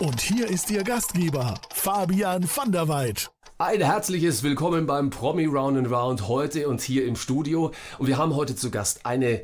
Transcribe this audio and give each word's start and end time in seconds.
Und 0.00 0.20
hier 0.20 0.48
ist 0.48 0.72
Ihr 0.72 0.82
Gastgeber, 0.82 1.54
Fabian 1.72 2.44
van 2.52 2.72
der 2.72 2.88
Weid. 2.88 3.30
Ein 3.58 3.80
herzliches 3.80 4.42
Willkommen 4.42 4.86
beim 4.86 5.10
Promi 5.10 5.46
Round 5.46 5.78
and 5.78 5.88
Round 5.88 6.26
heute 6.26 6.68
und 6.68 6.80
hier 6.80 7.06
im 7.06 7.14
Studio. 7.14 7.70
Und 7.98 8.08
wir 8.08 8.18
haben 8.18 8.34
heute 8.34 8.56
zu 8.56 8.72
Gast 8.72 9.06
eine 9.06 9.42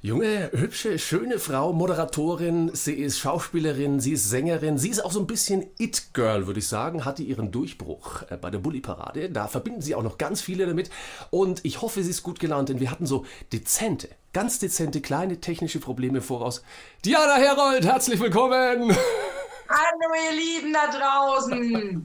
junge, 0.00 0.52
hübsche, 0.52 1.00
schöne 1.00 1.40
Frau, 1.40 1.72
Moderatorin. 1.72 2.70
Sie 2.72 2.94
ist 2.94 3.18
Schauspielerin, 3.18 3.98
sie 3.98 4.12
ist 4.12 4.30
Sängerin. 4.30 4.78
Sie 4.78 4.90
ist 4.90 5.04
auch 5.04 5.10
so 5.10 5.18
ein 5.18 5.26
bisschen 5.26 5.66
It-Girl, 5.78 6.46
würde 6.46 6.60
ich 6.60 6.68
sagen. 6.68 7.04
Hatte 7.04 7.24
ihren 7.24 7.50
Durchbruch 7.50 8.22
äh, 8.30 8.36
bei 8.36 8.50
der 8.50 8.58
Bully-Parade. 8.58 9.28
Da 9.30 9.48
verbinden 9.48 9.82
sie 9.82 9.96
auch 9.96 10.04
noch 10.04 10.18
ganz 10.18 10.40
viele 10.40 10.66
damit. 10.66 10.88
Und 11.30 11.64
ich 11.64 11.82
hoffe, 11.82 12.04
sie 12.04 12.10
ist 12.10 12.22
gut 12.22 12.38
gelaunt, 12.38 12.68
denn 12.68 12.78
wir 12.78 12.92
hatten 12.92 13.06
so 13.06 13.26
dezente, 13.52 14.08
ganz 14.32 14.60
dezente, 14.60 15.00
kleine 15.00 15.40
technische 15.40 15.80
Probleme 15.80 16.20
voraus. 16.20 16.62
Diana 17.04 17.34
Herold, 17.34 17.84
herzlich 17.84 18.20
willkommen! 18.20 18.96
Hallo 19.70 20.12
ihr 20.28 20.34
Lieben 20.36 20.72
da 20.72 20.88
draußen. 20.88 22.04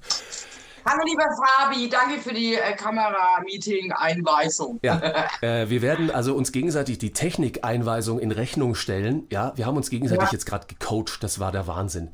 Hallo 0.87 1.01
lieber 1.03 1.25
Fabi, 1.35 1.89
danke 1.89 2.19
für 2.21 2.31
die 2.31 2.53
äh, 2.53 2.75
Kamera-Meeting-Einweisung. 2.75 4.79
Ja, 4.83 5.01
äh, 5.41 5.67
wir 5.67 5.81
werden 5.81 6.11
also 6.11 6.35
uns 6.35 6.51
gegenseitig 6.51 6.99
die 6.99 7.11
Technikeinweisung 7.11 8.19
in 8.19 8.31
Rechnung 8.31 8.75
stellen. 8.75 9.25
Ja, 9.31 9.53
wir 9.55 9.65
haben 9.65 9.77
uns 9.77 9.89
gegenseitig 9.89 10.27
Ja. 10.27 10.33
jetzt 10.33 10.45
gerade 10.45 10.67
gecoacht. 10.67 11.23
Das 11.23 11.39
war 11.39 11.51
der 11.51 11.65
Wahnsinn. 11.65 12.11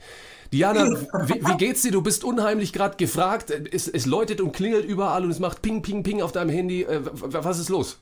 Diana, 0.54 0.86
wie, 0.86 1.46
wie 1.46 1.58
geht's 1.58 1.82
dir? 1.82 1.92
Du 1.92 2.02
bist 2.02 2.24
unheimlich 2.24 2.72
gerade 2.72 2.96
gefragt. 2.96 3.52
Es, 3.52 3.90
es 3.90 4.06
läutet 4.06 4.40
und 4.40 4.54
klingelt 4.54 4.86
überall 4.86 5.26
und 5.26 5.32
es 5.32 5.40
macht 5.40 5.62
Ping, 5.62 5.82
Ping, 5.82 6.04
Ping 6.04 6.22
auf 6.22 6.32
deinem 6.32 6.50
Handy. 6.50 6.84
Äh, 6.84 7.02
was 7.04 7.60
ist 7.60 7.68
los? 7.68 8.00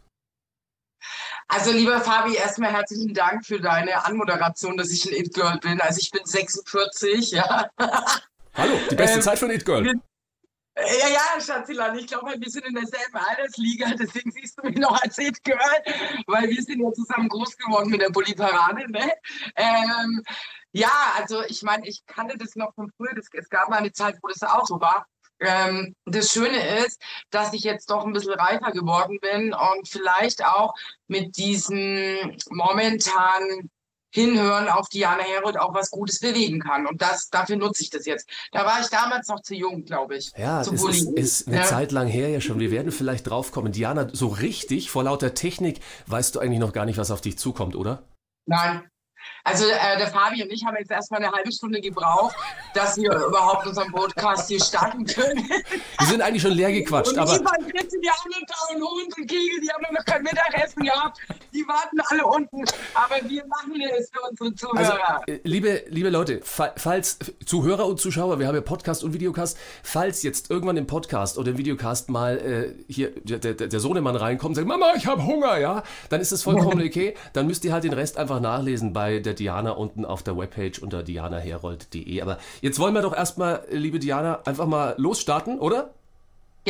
Also 1.52 1.72
lieber 1.72 2.00
Fabi, 2.00 2.36
erstmal 2.36 2.72
herzlichen 2.72 3.11
Dank 3.11 3.44
für 3.44 3.59
deine 3.59 4.05
Anmoderation, 4.05 4.78
dass 4.78 4.92
ich 4.92 5.03
ein 5.08 5.16
It-Girl 5.16 5.58
bin. 5.58 5.81
Also 5.81 6.00
ich 6.00 6.11
bin 6.11 6.22
46, 6.23 7.31
ja. 7.31 7.67
Hallo, 8.53 8.80
die 8.91 8.95
beste 8.95 9.17
Ähm, 9.17 9.22
Zeit 9.23 9.39
für 9.39 9.45
ein 9.45 9.52
It-Girl. 9.52 9.83
Ja, 10.78 11.08
ja, 11.09 11.41
Schatzilan, 11.41 11.97
ich 11.97 12.06
glaube, 12.06 12.36
wir 12.38 12.50
sind 12.50 12.67
in 12.67 12.75
derselben 12.75 13.17
Altersliga, 13.17 13.95
deswegen 14.00 14.31
siehst 14.31 14.59
du 14.59 14.67
mich 14.67 14.78
noch 14.78 15.02
als 15.02 15.17
It-Girl, 15.17 15.58
weil 16.28 16.50
wir 16.50 16.61
sind 16.61 16.81
ja 16.81 16.94
zusammen 16.94 17.28
groß 17.28 17.58
geworden 17.58 17.89
mit 17.89 18.00
der 18.00 18.11
Bulli-Parade, 18.11 18.89
ne? 18.89 19.11
Ähm, 19.56 20.23
ja, 20.72 20.91
also 21.17 21.44
ich 21.45 21.63
meine, 21.63 21.88
ich 21.88 22.06
kannte 22.06 22.38
das 22.38 22.56
noch 22.56 22.75
von 22.75 22.91
früher, 22.95 23.13
das, 23.16 23.25
es 23.34 23.50
gab 23.50 23.69
mal 23.69 23.78
eine 23.78 23.91
Zeit, 23.91 24.19
wo 24.22 24.28
das 24.28 24.44
auch 24.44 24.67
so 24.67 24.80
war. 24.80 25.08
Ähm, 25.40 25.95
das 26.06 26.32
Schöne 26.32 26.86
ist, 26.86 27.02
dass 27.30 27.54
ich 27.54 27.64
jetzt 27.64 27.90
doch 27.90 28.06
ein 28.06 28.14
bisschen 28.14 28.34
reifer 28.34 28.72
geworden 28.72 29.20
bin 29.22 29.54
und 29.54 29.88
vielleicht 29.88 30.46
auch 30.46 30.73
mit 31.08 31.38
diesem 31.38 32.38
momentanen 32.50 33.70
Hinhören 34.12 34.70
auf 34.70 34.90
Diana 34.90 35.22
Herold 35.22 35.59
auch 35.59 35.73
was 35.73 35.92
Gutes 35.92 36.20
bewegen 36.20 36.59
kann. 36.62 36.88
Und 36.88 37.00
das, 37.02 37.30
dafür 37.30 37.58
nutze 37.58 37.84
ich 37.84 37.92
das 37.92 38.06
jetzt. 38.08 38.28
Da 38.52 38.66
war 38.66 38.80
ich 38.81 38.88
damals 38.88 39.28
noch 39.28 39.42
zu 39.42 39.54
jung, 39.54 39.86
glaube 39.86 40.18
ich. 40.18 40.31
Ja, 40.36 40.62
es 40.62 40.68
ist, 40.68 41.12
ist 41.12 41.48
eine 41.48 41.58
Ja. 41.58 41.64
Zeit 41.64 41.92
lang 41.92 42.08
her 42.08 42.30
ja 42.30 42.42
schon. 42.42 42.59
Wir 42.59 42.72
werden 42.72 42.92
vielleicht 42.92 43.30
draufkommen. 43.30 43.72
Diana, 43.72 44.09
so 44.12 44.28
richtig 44.28 44.90
vor 44.90 45.03
lauter 45.03 45.36
Technik 45.36 45.80
weißt 46.08 46.36
du 46.36 46.40
eigentlich 46.40 46.59
noch 46.59 46.74
gar 46.74 46.86
nicht, 46.86 46.97
was 46.97 47.12
auf 47.12 47.22
dich 47.22 47.38
zukommt, 47.38 47.75
oder? 47.75 48.02
Nein. 48.47 48.90
Also 49.44 49.66
äh, 49.66 49.97
der 49.97 50.07
Fabi 50.07 50.44
und 50.44 50.52
ich 50.52 50.63
haben 50.66 50.75
jetzt 50.78 50.91
erstmal 50.91 51.24
eine 51.24 51.31
halbe 51.31 51.52
Stunde 51.52 51.80
gebraucht, 51.81 52.35
dass 52.74 52.97
wir 52.97 53.12
überhaupt 53.12 53.66
unseren 53.68 53.91
Podcast 53.91 54.47
hier 54.50 54.59
starten 54.62 55.06
können. 55.06 55.47
Wir 56.00 56.07
sind 56.07 56.22
eigentlich 56.22 56.41
schon 56.41 56.52
leer 56.52 56.72
gequatscht, 56.72 57.13
Und 57.13 57.19
aber 57.19 57.35
Eva 57.35 57.52
und 57.57 57.72
Fritze, 57.72 57.97
die 58.02 58.09
haben 58.09 58.30
und 58.75 58.81
Hund 58.81 59.18
und 59.18 59.28
Kegel, 59.28 59.59
die 59.62 59.69
haben 59.72 59.94
noch 59.94 60.06
kein 60.06 60.22
Mittagessen 60.24 60.84
gehabt. 60.84 61.19
Die 61.53 61.66
warten 61.68 62.00
alle 62.09 62.25
unten. 62.25 62.63
Aber 62.94 63.16
wir 63.28 63.46
machen 63.47 63.81
es 63.97 64.12
für 64.12 64.22
unsere 64.30 64.78
Also, 64.78 64.91
Zuhörer. 64.91 65.22
äh, 65.28 65.40
liebe, 65.44 65.84
liebe 65.90 66.09
Leute, 66.09 66.41
fa- 66.44 66.74
falls 66.78 67.18
Zuhörer 67.46 67.86
und 67.88 68.00
Zuschauer, 68.00 68.40
wir 68.40 68.47
haben 68.47 68.56
ja 68.56 68.62
Podcast 68.62 69.03
und 69.03 69.13
Videocast, 69.13 69.57
falls 69.84 70.22
jetzt 70.24 70.50
irgendwann 70.51 70.78
im 70.78 70.86
Podcast 70.88 71.38
oder 71.38 71.51
im 71.51 71.57
Videocast 71.57 72.09
mal 72.09 72.38
äh, 72.38 72.84
hier 72.91 73.12
der, 73.24 73.40
der, 73.40 73.53
der 73.68 73.80
Sohnemann 73.80 74.16
reinkommt 74.16 74.50
und 74.51 74.56
sagt, 74.56 74.68
Mama, 74.68 74.94
ich 74.96 75.07
habe 75.07 75.25
Hunger, 75.25 75.57
ja, 75.57 75.84
dann 76.09 76.22
ist 76.22 76.31
es 76.31 76.44
vollkommen 76.44 76.81
okay. 76.86 77.16
Dann 77.34 77.47
müsst 77.47 77.66
ihr 77.66 77.74
halt 77.74 77.84
den 77.84 77.94
Rest 77.94 78.18
einfach 78.18 78.40
nachlesen 78.40 78.94
bei 78.94 79.09
der 79.18 79.34
Diana 79.34 79.72
unten 79.72 80.06
auf 80.06 80.24
der 80.24 80.38
Webpage 80.38 80.80
unter 80.80 81.03
dianaherold.de. 81.03 82.22
Aber 82.22 82.38
jetzt 82.62 82.80
wollen 82.80 82.94
wir 82.94 83.02
doch 83.02 83.16
erstmal, 83.16 83.66
liebe 83.72 84.00
Diana, 84.00 84.42
einfach 84.46 84.68
mal 84.68 84.96
losstarten, 84.97 85.59
oder? 85.59 85.92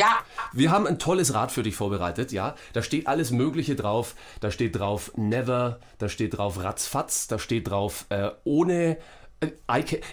ja, 0.00 0.18
Wir 0.52 0.70
haben 0.70 0.86
ein 0.86 0.98
tolles 0.98 1.34
Rad 1.34 1.52
für 1.52 1.62
dich 1.62 1.76
vorbereitet, 1.76 2.32
ja. 2.32 2.54
Da 2.72 2.82
steht 2.82 3.06
alles 3.06 3.30
Mögliche 3.30 3.76
drauf. 3.76 4.14
Da 4.40 4.50
steht 4.50 4.78
drauf 4.78 5.12
Never, 5.16 5.78
da 5.98 6.08
steht 6.08 6.38
drauf 6.38 6.62
Ratzfatz, 6.62 7.26
da 7.28 7.38
steht 7.38 7.68
drauf 7.68 8.06
äh, 8.08 8.30
ohne. 8.44 8.96
Äh, 9.40 9.50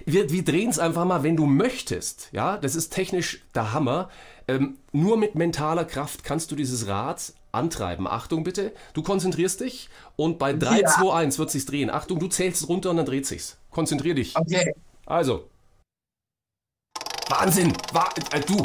wir 0.05 0.29
wir 0.29 0.43
drehen 0.43 0.69
es 0.69 0.79
einfach 0.79 1.05
mal, 1.05 1.23
wenn 1.23 1.37
du 1.37 1.45
möchtest, 1.45 2.29
ja. 2.33 2.57
Das 2.57 2.75
ist 2.75 2.89
technisch 2.89 3.45
der 3.55 3.73
Hammer. 3.73 4.09
Ähm, 4.49 4.77
nur 4.91 5.17
mit 5.17 5.35
mentaler 5.35 5.85
Kraft 5.85 6.23
kannst 6.23 6.51
du 6.51 6.55
dieses 6.55 6.87
Rad 6.87 7.33
antreiben. 7.51 8.07
Achtung 8.07 8.43
bitte, 8.43 8.73
du 8.93 9.01
konzentrierst 9.03 9.61
dich 9.61 9.89
und 10.15 10.37
bei 10.39 10.53
3, 10.53 10.81
Ja. 10.81 10.87
2, 10.87 11.13
1 11.13 11.39
wird 11.39 11.51
sich's 11.51 11.65
drehen. 11.65 11.89
Achtung, 11.89 12.19
du 12.19 12.27
zählst 12.27 12.67
runter 12.69 12.89
und 12.91 12.97
dann 12.97 13.05
dreht 13.05 13.25
sich's. 13.25 13.57
Konzentrier 13.71 14.15
dich. 14.15 14.35
okay. 14.35 14.73
Also. 15.05 15.49
Wahnsinn! 17.29 17.73
Wa 17.93 18.07
äh, 18.31 18.39
du! 18.41 18.61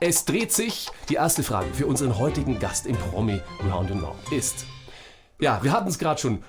Es 0.00 0.24
dreht 0.24 0.52
sich. 0.52 0.88
Die 1.08 1.14
erste 1.14 1.42
Frage 1.42 1.68
für 1.74 1.86
unseren 1.86 2.18
heutigen 2.18 2.58
Gast 2.58 2.86
im 2.86 2.96
Promi 2.96 3.40
Round 3.70 3.90
and 3.92 4.02
Round 4.02 4.32
ist. 4.32 4.64
Ja, 5.40 5.60
wir 5.62 5.72
hatten 5.72 5.88
es 5.88 5.98
gerade 5.98 6.20
schon. 6.20 6.42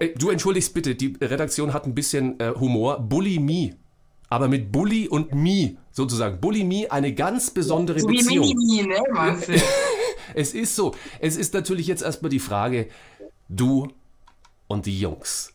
Äh, 0.00 0.08
du 0.16 0.30
entschuldigst 0.30 0.74
bitte, 0.74 0.94
die 0.94 1.16
Redaktion 1.20 1.72
hat 1.72 1.86
ein 1.86 1.94
bisschen 1.94 2.38
äh, 2.40 2.52
Humor. 2.58 3.00
Bulimie. 3.00 3.74
Aber 4.30 4.46
mit 4.48 4.70
Bully 4.70 5.08
und 5.08 5.34
Me 5.34 5.76
sozusagen. 5.90 6.38
Bulimie, 6.38 6.90
eine 6.90 7.14
ganz 7.14 7.50
besondere 7.50 7.98
So 8.00 8.08
wie 8.10 8.18
Beziehung. 8.18 8.46
Mini, 8.46 8.86
ne, 8.86 9.00
meinst 9.12 9.48
du? 9.48 9.52
Es 10.34 10.54
ist 10.54 10.76
so. 10.76 10.94
Es 11.20 11.36
ist 11.36 11.54
natürlich 11.54 11.86
jetzt 11.86 12.02
erstmal 12.02 12.30
die 12.30 12.38
Frage, 12.40 12.88
du 13.48 13.88
und 14.68 14.86
die 14.86 15.00
Jungs. 15.00 15.54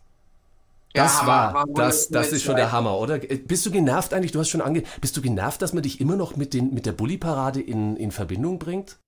Das 0.93 1.21
Ja, 1.21 1.27
war, 1.27 1.65
das, 1.73 2.09
das 2.09 2.31
ist 2.31 2.43
schon 2.43 2.55
der. 2.55 2.71
Hammer, 2.71 2.97
oder? 2.99 3.17
Bist 3.19 3.65
du 3.65 3.71
genervt 3.71 4.13
eigentlich? 4.13 4.31
Du 4.31 4.39
hast 4.39 4.49
schon 4.49 4.61
ange, 4.61 4.83
bist 5.01 5.17
du 5.17 5.21
genervt, 5.21 5.61
dass 5.61 5.73
man 5.73 5.83
dich 5.83 5.99
immer 5.99 6.15
noch 6.15 6.35
mit 6.35 6.53
den, 6.53 6.73
mit 6.73 6.85
der 6.85 6.91
Bulli-Parade 6.93 7.61
in, 7.61 7.95
in 7.97 8.11
Verbindung 8.11 8.59
bringt? 8.59 8.99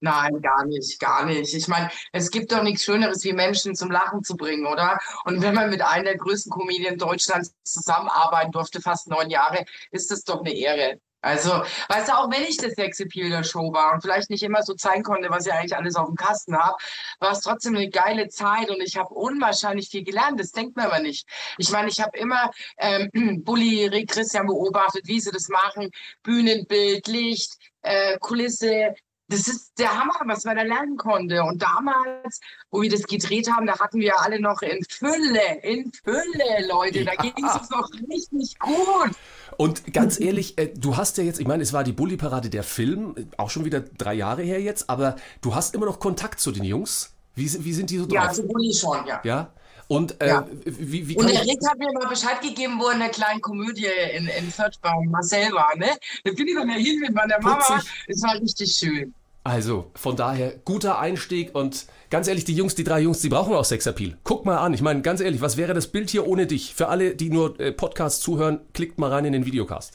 Nein, 0.00 0.40
gar 0.42 0.64
nicht, 0.66 1.00
gar 1.00 1.24
nicht. 1.26 1.52
Ich 1.54 1.66
meine, 1.66 1.90
es 2.12 2.30
gibt 2.30 2.52
doch 2.52 2.62
nichts 2.62 2.84
Schöneres, 2.84 3.24
wie 3.24 3.32
Menschen 3.32 3.74
zum 3.74 3.90
Lachen 3.90 4.22
zu 4.22 4.36
bringen, 4.36 4.66
oder? 4.66 4.98
Und 5.24 5.42
wenn 5.42 5.54
man 5.54 5.70
mit 5.70 5.82
einer 5.82 6.04
der 6.04 6.16
größten 6.18 6.52
Comedien 6.52 6.98
Deutschlands 6.98 7.52
zusammenarbeiten 7.64 8.52
durfte, 8.52 8.80
fast 8.80 9.08
neun 9.08 9.28
Jahre, 9.28 9.64
ist 9.90 10.10
das 10.12 10.22
doch 10.22 10.40
eine 10.40 10.52
Ehre. 10.54 11.00
Also, 11.20 11.50
weißt 11.88 12.08
du, 12.08 12.12
auch 12.12 12.30
wenn 12.30 12.44
ich 12.44 12.56
das 12.58 12.74
Sexappeal 12.74 13.30
der 13.30 13.42
Show 13.42 13.72
war 13.72 13.92
und 13.92 14.02
vielleicht 14.02 14.30
nicht 14.30 14.42
immer 14.44 14.62
so 14.62 14.74
zeigen 14.74 15.02
konnte, 15.02 15.30
was 15.30 15.46
ich 15.46 15.52
eigentlich 15.52 15.76
alles 15.76 15.96
auf 15.96 16.06
dem 16.06 16.14
Kasten 16.14 16.56
habe, 16.56 16.76
war 17.18 17.32
es 17.32 17.40
trotzdem 17.40 17.74
eine 17.74 17.90
geile 17.90 18.28
Zeit 18.28 18.70
und 18.70 18.80
ich 18.80 18.96
habe 18.96 19.12
unwahrscheinlich 19.12 19.88
viel 19.88 20.04
gelernt. 20.04 20.38
Das 20.38 20.52
denkt 20.52 20.76
man 20.76 20.86
aber 20.86 21.00
nicht. 21.00 21.28
Ich 21.58 21.70
meine, 21.70 21.88
ich 21.88 22.00
habe 22.00 22.16
immer 22.16 22.50
ähm, 22.78 23.10
Bulli, 23.44 23.86
Rick 23.86 24.10
Christian 24.10 24.46
beobachtet, 24.46 25.08
wie 25.08 25.20
sie 25.20 25.32
das 25.32 25.48
machen. 25.48 25.90
Bühnenbild, 26.22 27.08
Licht, 27.08 27.56
äh, 27.82 28.16
Kulisse. 28.18 28.94
Das 29.30 29.46
ist 29.46 29.78
der 29.78 29.94
Hammer, 29.98 30.14
was 30.24 30.44
man 30.44 30.56
da 30.56 30.62
lernen 30.62 30.96
konnte. 30.96 31.42
Und 31.44 31.60
damals, 31.60 32.40
wo 32.70 32.80
wir 32.80 32.88
das 32.90 33.02
gedreht 33.02 33.50
haben, 33.52 33.66
da 33.66 33.78
hatten 33.78 34.00
wir 34.00 34.18
alle 34.22 34.40
noch 34.40 34.62
in 34.62 34.82
Fülle, 34.88 35.60
in 35.62 35.92
Fülle, 36.02 36.66
Leute. 36.66 37.04
Da 37.04 37.12
Ja. 37.12 37.22
ging 37.22 37.44
es 37.46 37.54
uns 37.54 37.68
noch 37.70 37.90
richtig 38.08 38.58
gut. 38.58 39.10
Und 39.58 39.92
ganz 39.92 40.18
ehrlich, 40.18 40.56
äh, 40.58 40.68
du 40.74 40.96
hast 40.96 41.18
ja 41.18 41.24
jetzt, 41.24 41.40
ich 41.40 41.46
meine, 41.46 41.62
es 41.62 41.72
war 41.74 41.84
die 41.84 41.92
Bulli-Parade 41.92 42.48
der 42.48 42.62
Film, 42.62 43.14
äh, 43.16 43.24
auch 43.36 43.50
schon 43.50 43.64
wieder 43.66 43.80
drei 43.80 44.14
Jahre 44.14 44.42
her 44.42 44.60
jetzt, 44.62 44.88
aber 44.88 45.16
du 45.42 45.54
hast 45.54 45.74
immer 45.74 45.86
noch 45.86 46.00
Kontakt 46.00 46.40
zu 46.40 46.50
den 46.50 46.64
Jungs. 46.64 47.12
Wie, 47.34 47.64
wie 47.64 47.72
sind 47.72 47.90
die 47.90 47.98
so 47.98 48.06
Ja, 48.08 48.24
drauf? 48.26 48.34
zu 48.34 48.46
Bulli 48.46 48.74
schon, 48.74 49.06
ja. 49.06 49.20
Ja? 49.24 49.52
Und 49.88 50.20
äh, 50.20 50.28
Ja. 50.28 50.46
wie, 50.66 51.08
wie 51.08 51.16
Und 51.16 51.30
der 51.30 51.40
Rick 51.42 51.60
hat 51.66 51.78
mir 51.78 51.90
mal 51.92 52.08
Bescheid 52.08 52.40
gegeben, 52.42 52.78
wo 52.78 52.86
er 52.88 52.94
in 52.94 52.98
der 53.00 53.08
kleinen 53.08 53.40
Komödie 53.40 53.86
in, 54.14 54.26
in 54.26 54.50
Fürth 54.50 54.78
bei 54.82 54.92
Marcel 55.06 55.50
war, 55.52 55.74
ne? 55.76 55.96
Da 56.24 56.32
bin 56.32 56.46
ich 56.46 56.54
dann 56.54 56.68
ja 56.68 56.74
hin 56.76 56.98
mit 57.00 57.14
meiner 57.14 57.40
Mama. 57.40 57.82
Es 58.06 58.22
war 58.22 58.34
richtig 58.34 58.72
schön. 58.72 59.14
Also, 59.48 59.90
von 59.94 60.14
daher, 60.14 60.52
guter 60.66 60.98
Einstieg 60.98 61.54
und 61.54 61.86
ganz 62.10 62.28
ehrlich, 62.28 62.44
die 62.44 62.54
Jungs, 62.54 62.74
die 62.74 62.84
drei 62.84 63.00
Jungs, 63.00 63.22
die 63.22 63.30
brauchen 63.30 63.54
auch 63.54 63.64
Sexappeal. 63.64 64.18
Guck 64.22 64.44
mal 64.44 64.58
an, 64.58 64.74
ich 64.74 64.82
meine, 64.82 65.00
ganz 65.00 65.22
ehrlich, 65.22 65.40
was 65.40 65.56
wäre 65.56 65.72
das 65.72 65.86
Bild 65.86 66.10
hier 66.10 66.26
ohne 66.26 66.46
dich? 66.46 66.74
Für 66.74 66.88
alle, 66.88 67.16
die 67.16 67.30
nur 67.30 67.58
äh, 67.58 67.72
Podcasts 67.72 68.20
zuhören, 68.20 68.60
klickt 68.74 68.98
mal 68.98 69.10
rein 69.10 69.24
in 69.24 69.32
den 69.32 69.46
Videocast. 69.46 69.94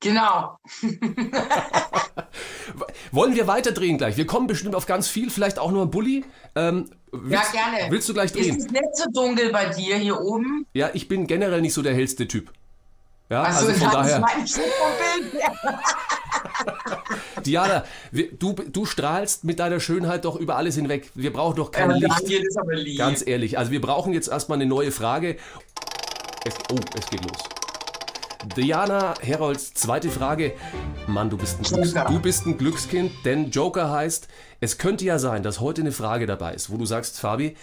Genau. 0.00 0.58
Wollen 3.12 3.36
wir 3.36 3.46
weiterdrehen 3.46 3.98
gleich? 3.98 4.16
Wir 4.16 4.26
kommen 4.26 4.48
bestimmt 4.48 4.74
auf 4.74 4.86
ganz 4.86 5.06
viel, 5.06 5.30
vielleicht 5.30 5.60
auch 5.60 5.70
nur 5.70 5.82
ein 5.82 5.92
Bulli. 5.92 6.24
Ähm, 6.56 6.90
willst, 7.12 7.54
ja, 7.54 7.70
gerne. 7.70 7.92
Willst 7.92 8.08
du 8.08 8.14
gleich 8.14 8.32
drehen? 8.32 8.56
Ist 8.56 8.66
es 8.66 8.72
nicht 8.72 8.96
so 8.96 9.04
dunkel 9.12 9.52
bei 9.52 9.66
dir 9.66 9.94
hier 9.94 10.20
oben? 10.20 10.66
Ja, 10.72 10.90
ich 10.92 11.06
bin 11.06 11.28
generell 11.28 11.60
nicht 11.60 11.72
so 11.72 11.82
der 11.82 11.94
hellste 11.94 12.26
Typ. 12.26 12.52
Ja, 13.30 13.44
also, 13.44 13.68
also 13.68 13.80
von 13.80 13.92
daher. 13.92 14.18
Mein 14.18 14.42
Bild. 14.42 15.44
Diana, 17.44 17.84
wir, 18.10 18.32
du, 18.32 18.52
du 18.52 18.86
strahlst 18.86 19.44
mit 19.44 19.58
deiner 19.58 19.80
Schönheit 19.80 20.24
doch 20.24 20.36
über 20.36 20.56
alles 20.56 20.74
hinweg. 20.76 21.10
Wir 21.14 21.32
brauchen 21.32 21.56
doch 21.56 21.70
kein 21.70 21.90
Ja, 21.96 22.16
Licht. 22.18 22.98
Ganz 22.98 23.26
ehrlich, 23.26 23.58
also 23.58 23.70
wir 23.70 23.80
brauchen 23.80 24.12
jetzt 24.12 24.28
erstmal 24.28 24.58
eine 24.58 24.66
neue 24.66 24.92
Frage. 24.92 25.36
Es, 26.44 26.54
oh, 26.72 26.78
es 26.98 27.06
geht 27.08 27.22
los. 27.24 27.42
Diana 28.56 29.14
Herolds 29.20 29.74
zweite 29.74 30.10
Frage. 30.10 30.52
Mann, 31.06 31.30
du 31.30 31.36
bist, 31.36 31.58
ein 31.58 31.64
Glücks, 31.64 31.94
du 31.94 32.20
bist 32.20 32.46
ein 32.46 32.58
Glückskind, 32.58 33.10
denn 33.24 33.50
Joker 33.50 33.90
heißt, 33.90 34.28
es 34.60 34.78
könnte 34.78 35.04
ja 35.04 35.18
sein, 35.18 35.42
dass 35.42 35.60
heute 35.60 35.80
eine 35.80 35.92
Frage 35.92 36.26
dabei 36.26 36.54
ist, 36.54 36.70
wo 36.70 36.76
du 36.76 36.84
sagst, 36.84 37.18
Fabi, 37.18 37.56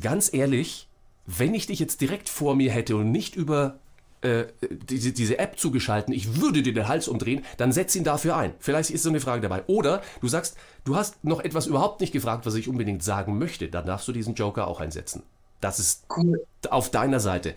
ganz 0.00 0.32
ehrlich, 0.32 0.88
wenn 1.26 1.54
ich 1.54 1.66
dich 1.66 1.78
jetzt 1.80 2.00
direkt 2.00 2.28
vor 2.28 2.54
mir 2.54 2.70
hätte 2.70 2.96
und 2.96 3.10
nicht 3.10 3.36
über 3.36 3.80
äh, 4.22 4.46
diese, 4.88 5.12
diese 5.12 5.38
App 5.38 5.58
zugeschalten, 5.58 6.14
ich 6.14 6.40
würde 6.40 6.62
dir 6.62 6.72
den 6.72 6.88
Hals 6.88 7.08
umdrehen, 7.08 7.44
dann 7.56 7.72
setz 7.72 7.94
ihn 7.96 8.04
dafür 8.04 8.36
ein. 8.36 8.54
Vielleicht 8.58 8.90
ist 8.90 9.02
so 9.02 9.08
eine 9.08 9.20
Frage 9.20 9.42
dabei. 9.42 9.64
Oder 9.66 10.02
du 10.20 10.28
sagst, 10.28 10.56
du 10.84 10.96
hast 10.96 11.22
noch 11.24 11.40
etwas 11.40 11.66
überhaupt 11.66 12.00
nicht 12.00 12.12
gefragt, 12.12 12.46
was 12.46 12.54
ich 12.54 12.68
unbedingt 12.68 13.02
sagen 13.02 13.38
möchte, 13.38 13.68
dann 13.68 13.86
darfst 13.86 14.08
du 14.08 14.12
diesen 14.12 14.34
Joker 14.34 14.66
auch 14.68 14.80
einsetzen. 14.80 15.22
Das 15.60 15.78
ist 15.78 16.04
Cool. 16.16 16.44
auf 16.70 16.90
deiner 16.90 17.20
Seite. 17.20 17.54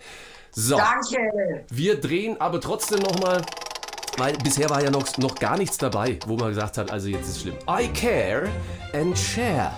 So. 0.52 0.76
Danke. 0.76 1.64
Wir 1.70 2.00
drehen 2.00 2.40
aber 2.40 2.60
trotzdem 2.60 3.00
nochmal, 3.00 3.42
weil 4.16 4.36
bisher 4.38 4.70
war 4.70 4.82
ja 4.82 4.90
noch, 4.90 5.18
noch 5.18 5.34
gar 5.34 5.58
nichts 5.58 5.76
dabei, 5.76 6.18
wo 6.26 6.36
man 6.36 6.48
gesagt 6.50 6.78
hat, 6.78 6.90
also 6.90 7.08
jetzt 7.08 7.28
ist 7.28 7.42
schlimm. 7.42 7.56
I 7.68 7.88
care 7.88 8.48
and 8.92 9.18
share. 9.18 9.72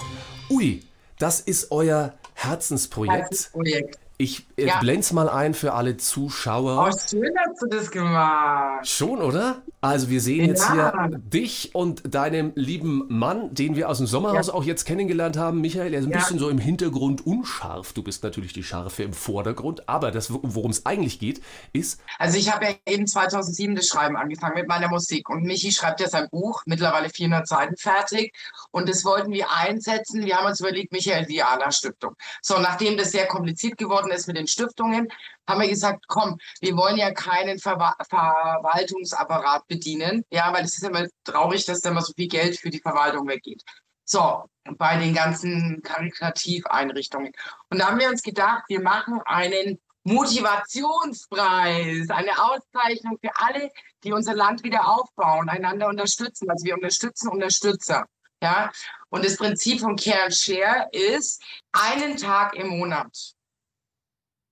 Ui, 0.50 0.82
das 1.18 1.40
ist 1.40 1.70
euer 1.72 2.14
Herzensprojekt. 2.34 3.50
Projekt. 3.52 3.98
Ich 4.20 4.46
äh, 4.56 4.66
Ja. 4.66 4.80
blend's 4.80 5.12
mal 5.12 5.28
ein 5.28 5.54
für 5.54 5.74
alle 5.74 5.96
Zuschauer. 5.96 6.88
Oh, 6.88 6.98
schön 7.08 7.32
hast 7.38 7.62
du 7.62 7.66
das 7.68 7.90
gemacht. 7.90 8.86
Schon, 8.86 9.22
oder? 9.22 9.62
Also 9.80 10.10
wir 10.10 10.20
sehen 10.20 10.44
jetzt 10.46 10.68
Ja. 10.68 10.92
hier 11.06 11.18
dich 11.18 11.72
und 11.72 12.12
deinem 12.12 12.50
lieben 12.56 13.04
Mann, 13.08 13.54
den 13.54 13.76
wir 13.76 13.88
aus 13.88 13.98
dem 13.98 14.08
Sommerhaus 14.08 14.48
Ja. 14.48 14.54
auch 14.54 14.64
jetzt 14.64 14.84
kennengelernt 14.86 15.36
haben. 15.36 15.60
Michael, 15.60 15.94
er 15.94 16.00
ist 16.00 16.06
ein 16.06 16.10
Ja. 16.10 16.18
bisschen 16.18 16.40
so 16.40 16.48
im 16.48 16.58
Hintergrund 16.58 17.24
unscharf. 17.24 17.92
Du 17.92 18.02
bist 18.02 18.24
natürlich 18.24 18.52
die 18.52 18.64
Scharfe 18.64 19.04
im 19.04 19.12
Vordergrund. 19.12 19.88
Aber 19.88 20.10
das, 20.10 20.32
worum 20.32 20.72
es 20.72 20.84
eigentlich 20.84 21.20
geht, 21.20 21.40
ist, 21.72 22.00
Also 22.18 22.38
ich 22.38 22.52
habe 22.52 22.64
ja 22.64 22.72
eben 22.86 23.06
2007 23.06 23.76
das 23.76 23.86
Schreiben 23.86 24.16
angefangen 24.16 24.56
mit 24.56 24.66
meiner 24.66 24.88
Musik 24.88 25.28
und 25.28 25.44
Michi 25.44 25.70
schreibt 25.70 26.00
ja 26.00 26.08
sein 26.08 26.28
Buch, 26.30 26.62
mittlerweile 26.66 27.08
400 27.08 27.46
Seiten 27.46 27.76
fertig 27.76 28.34
und 28.72 28.88
das 28.88 29.04
wollten 29.04 29.30
wir 29.32 29.46
einsetzen. 29.52 30.24
Wir 30.24 30.36
haben 30.38 30.46
uns 30.46 30.58
überlegt, 30.58 30.90
Michael 30.90 31.24
Diana 31.26 31.70
Stiftung. 31.70 32.14
So, 32.42 32.58
nachdem 32.58 32.96
das 32.96 33.12
sehr 33.12 33.26
kompliziert 33.26 33.78
geworden 33.78 34.10
ist 34.10 34.26
mit 34.26 34.36
den 34.36 34.48
Stiftungen, 34.48 35.08
haben 35.48 35.60
wir 35.60 35.68
gesagt, 35.68 36.04
komm, 36.06 36.38
wir 36.60 36.76
wollen 36.76 36.98
ja 36.98 37.10
keinen 37.10 37.58
Verwa 37.58 37.96
Verwaltungsapparat 38.08 39.66
bedienen, 39.66 40.24
ja, 40.30 40.52
weil 40.52 40.64
es 40.64 40.76
ist 40.76 40.84
immer 40.84 41.08
traurig, 41.24 41.64
dass 41.64 41.80
da 41.80 41.90
immer 41.90 42.02
so 42.02 42.12
viel 42.12 42.28
Geld 42.28 42.60
für 42.60 42.70
die 42.70 42.80
Verwaltung 42.80 43.26
weggeht. 43.26 43.64
So, 44.04 44.44
bei 44.76 44.98
den 44.98 45.14
ganzen 45.14 45.82
Karitativeinrichtungen. 45.82 47.32
Und 47.70 47.78
da 47.78 47.88
haben 47.88 47.98
wir 47.98 48.08
uns 48.08 48.22
gedacht, 48.22 48.64
wir 48.68 48.80
machen 48.80 49.20
einen 49.24 49.78
Motivationspreis, 50.04 52.10
eine 52.10 52.42
Auszeichnung 52.42 53.18
für 53.20 53.30
alle, 53.36 53.70
die 54.04 54.12
unser 54.12 54.34
Land 54.34 54.62
wieder 54.64 54.88
aufbauen, 54.88 55.48
einander 55.48 55.88
unterstützen. 55.88 56.50
Also 56.50 56.64
wir 56.64 56.74
unterstützen 56.74 57.28
Unterstützer. 57.28 58.06
Ja, 58.40 58.70
und 59.10 59.24
das 59.24 59.36
Prinzip 59.36 59.80
von 59.80 59.96
Care 59.96 60.24
and 60.24 60.34
Share 60.34 60.88
ist, 60.92 61.42
einen 61.72 62.16
Tag 62.16 62.54
im 62.54 62.68
Monat 62.68 63.34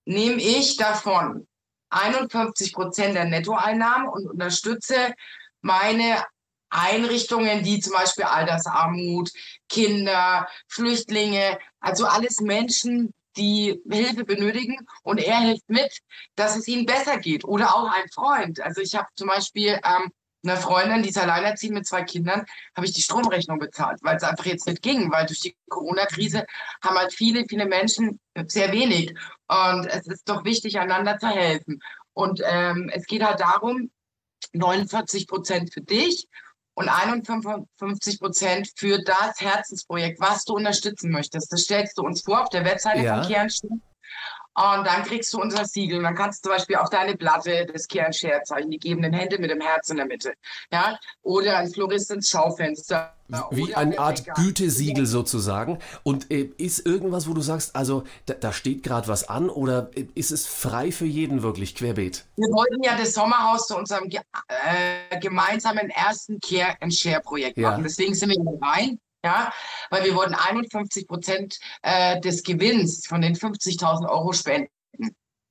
nehme 0.06 0.40
ich 0.40 0.76
davon 0.76 1.46
51 1.90 2.72
Prozent 2.72 3.14
der 3.14 3.26
Nettoeinnahmen 3.26 4.08
und 4.08 4.28
unterstütze 4.28 5.14
meine 5.60 6.24
Einrichtungen, 6.70 7.62
die 7.62 7.80
zum 7.80 7.92
Beispiel 7.92 8.24
Altersarmut, 8.24 9.30
Kinder, 9.68 10.48
Flüchtlinge, 10.68 11.58
also 11.80 12.06
alles 12.06 12.40
Menschen, 12.40 13.12
die 13.36 13.80
Hilfe 13.90 14.24
benötigen 14.24 14.78
und 15.02 15.18
er 15.18 15.40
hilft 15.40 15.68
mit, 15.68 16.00
dass 16.36 16.56
es 16.56 16.66
ihnen 16.68 16.86
besser 16.86 17.18
geht. 17.18 17.44
Oder 17.44 17.74
auch 17.74 17.90
ein 17.90 18.08
Freund. 18.12 18.60
Also 18.60 18.80
ich 18.80 18.94
habe 18.94 19.08
zum 19.14 19.28
Beispiel 19.28 19.78
ähm, 19.84 20.10
einer 20.42 20.56
Freundin, 20.56 21.02
die 21.02 21.10
ist 21.10 21.18
alleinerziehend 21.18 21.74
mit 21.74 21.86
zwei 21.86 22.02
Kindern, 22.02 22.46
habe 22.74 22.86
ich 22.86 22.92
die 22.92 23.02
Stromrechnung 23.02 23.58
bezahlt, 23.58 23.98
weil 24.02 24.16
es 24.16 24.22
einfach 24.22 24.46
jetzt 24.46 24.66
nicht 24.66 24.82
ging, 24.82 25.10
weil 25.10 25.26
durch 25.26 25.40
die 25.40 25.56
Corona-Krise 25.68 26.46
haben 26.82 26.96
halt 26.96 27.12
viele, 27.12 27.44
viele 27.48 27.66
Menschen 27.66 28.20
sehr 28.46 28.72
wenig. 28.72 29.14
Und 29.48 29.86
es 29.86 30.06
ist 30.06 30.28
doch 30.28 30.44
wichtig, 30.44 30.78
einander 30.78 31.18
zu 31.18 31.28
helfen. 31.28 31.80
Und 32.12 32.42
ähm, 32.44 32.90
es 32.92 33.06
geht 33.06 33.22
halt 33.22 33.40
darum, 33.40 33.90
49 34.52 35.28
Prozent 35.28 35.72
für 35.72 35.80
dich 35.82 36.26
und 36.74 36.88
51 36.88 38.18
Prozent 38.18 38.70
für 38.76 39.02
das 39.02 39.40
Herzensprojekt, 39.40 40.20
was 40.20 40.44
du 40.44 40.54
unterstützen 40.54 41.10
möchtest. 41.10 41.52
Das 41.52 41.62
stellst 41.62 41.98
du 41.98 42.02
uns 42.02 42.22
vor 42.22 42.42
auf 42.42 42.48
der 42.50 42.64
Webseite 42.64 43.02
Ja. 43.02 43.22
von 43.22 43.32
Kernstein. 43.32 43.82
Und 44.56 44.86
dann 44.86 45.02
kriegst 45.04 45.32
du 45.34 45.40
unser 45.40 45.66
Siegel. 45.66 45.98
Und 45.98 46.04
dann 46.04 46.14
kannst 46.14 46.44
du 46.44 46.48
zum 46.48 46.56
Beispiel 46.56 46.76
auf 46.76 46.88
deine 46.88 47.14
Platte 47.14 47.66
das 47.70 47.86
Kernscherzeichen, 47.88 48.70
die 48.70 48.78
gebenden 48.78 49.12
Hände 49.12 49.38
mit 49.38 49.50
dem 49.50 49.60
Herz 49.60 49.90
in 49.90 49.98
der 49.98 50.06
Mitte. 50.06 50.32
Ja? 50.72 50.98
Oder 51.22 51.58
ein 51.58 51.68
Florist 51.70 52.10
ins 52.10 52.30
Schaufenster. 52.30 53.12
wie 53.50 53.74
eine 53.74 53.98
Art 53.98 54.24
Bäcker. 54.24 54.40
Gütesiegel 54.40 55.04
sozusagen. 55.04 55.78
Und 56.04 56.30
äh, 56.30 56.48
ist 56.56 56.86
irgendwas, 56.86 57.28
wo 57.28 57.34
du 57.34 57.42
sagst, 57.42 57.76
also 57.76 58.04
da, 58.24 58.32
da 58.34 58.50
steht 58.52 58.82
gerade 58.82 59.08
was 59.08 59.28
an 59.28 59.50
oder 59.50 59.90
äh, 59.94 60.06
ist 60.14 60.30
es 60.30 60.46
frei 60.46 60.90
für 60.90 61.04
jeden 61.06 61.42
wirklich 61.42 61.74
querbeet? 61.74 62.24
Wir 62.36 62.48
wollten 62.48 62.82
ja 62.82 62.96
das 62.96 63.12
Sommerhaus 63.12 63.66
zu 63.66 63.76
unserem 63.76 64.08
äh, 64.08 65.18
gemeinsamen 65.20 65.90
ersten 65.90 66.40
Care 66.40 66.76
and 66.80 66.94
Share 66.94 67.20
Projekt 67.20 67.58
Ja. 67.58 67.70
machen. 67.72 67.82
Deswegen 67.82 68.14
sind 68.14 68.30
wir 68.30 68.36
hier 68.40 68.58
rein, 68.62 68.98
ja, 69.26 69.52
weil 69.90 70.04
wir 70.04 70.14
wollten 70.14 70.34
51 70.34 71.08
Prozent 71.08 71.58
äh, 71.82 72.20
des 72.20 72.44
Gewinns 72.44 73.06
von 73.06 73.20
den 73.20 73.34
50.000 73.34 74.08
Euro 74.08 74.32
spenden. 74.32 74.70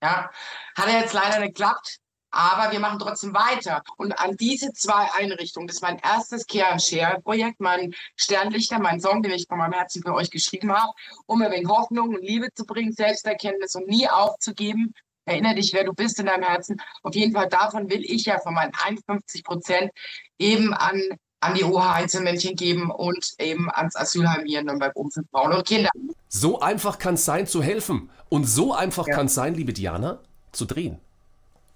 Ja, 0.02 0.32
hat 0.78 0.88
ja 0.88 1.00
jetzt 1.00 1.14
leider 1.14 1.40
nicht 1.40 1.56
geklappt. 1.56 1.98
Aber 2.32 2.74
wir 2.74 2.82
machen 2.82 3.00
trotzdem 3.00 3.34
weiter. 3.34 3.82
Und 3.96 4.12
an 4.20 4.36
diese 4.36 4.74
zwei 4.74 5.10
Einrichtungen, 5.14 5.68
das 5.68 5.78
ist 5.78 5.82
mein 5.82 6.00
erstes 6.00 6.46
Care 6.46 6.74
and 6.74 6.82
Share 6.82 7.22
Projekt, 7.22 7.62
mein 7.62 7.96
Sternlichter, 8.18 8.78
mein 8.78 9.00
Song, 9.00 9.24
den 9.24 9.32
ich 9.32 9.46
von 9.48 9.58
meinem 9.58 9.72
Herzen 9.72 10.04
für 10.04 10.14
euch 10.14 10.30
geschrieben 10.30 10.74
habe, 10.74 10.92
um 11.28 11.42
ein 11.42 11.50
wenig 11.50 11.70
Hoffnung 11.70 12.10
und 12.10 12.22
Liebe 12.22 12.50
zu 12.54 12.66
bringen, 12.66 12.92
Selbsterkenntnis 12.92 13.76
und 13.76 13.88
nie 13.88 14.10
aufzugeben. 14.10 14.94
Erinnere 15.24 15.56
dich, 15.56 15.72
wer 15.74 15.86
du 15.86 15.94
bist 15.94 16.20
in 16.20 16.26
deinem 16.26 16.44
Herzen. 16.44 16.82
Auf 17.04 17.16
jeden 17.16 17.34
Fall 17.34 17.48
davon 17.48 17.90
will 17.90 18.04
ich 18.04 18.26
ja 18.26 18.38
von 18.40 18.54
meinen 18.54 18.74
51 18.84 19.46
Prozent 19.46 19.92
eben 20.38 20.74
an, 20.74 21.02
an 21.42 21.54
die 21.54 21.64
OH-Einzelmännchen 21.64 22.56
geben 22.56 22.90
und 22.92 23.34
eben 23.40 23.70
ans 23.72 23.96
Asylheim 23.96 24.46
hier 24.46 24.60
in 24.62 24.66
Nürnberg 24.66 24.96
um 24.96 25.12
für 25.12 25.24
Frauen 25.32 25.54
und 25.54 25.66
Kinder. 25.68 25.90
So 26.28 26.60
einfach 26.60 26.98
kann 26.98 27.16
es 27.16 27.26
sein, 27.26 27.46
zu 27.48 27.62
helfen. 27.62 28.10
Und 28.30 28.46
so 28.46 28.74
einfach 28.74 29.08
Ja. 29.08 29.16
kann 29.16 29.28
es 29.28 29.36
sein, 29.36 29.54
liebe 29.54 29.74
Diana, 29.74 30.20
zu 30.52 30.66
drehen. 30.66 30.98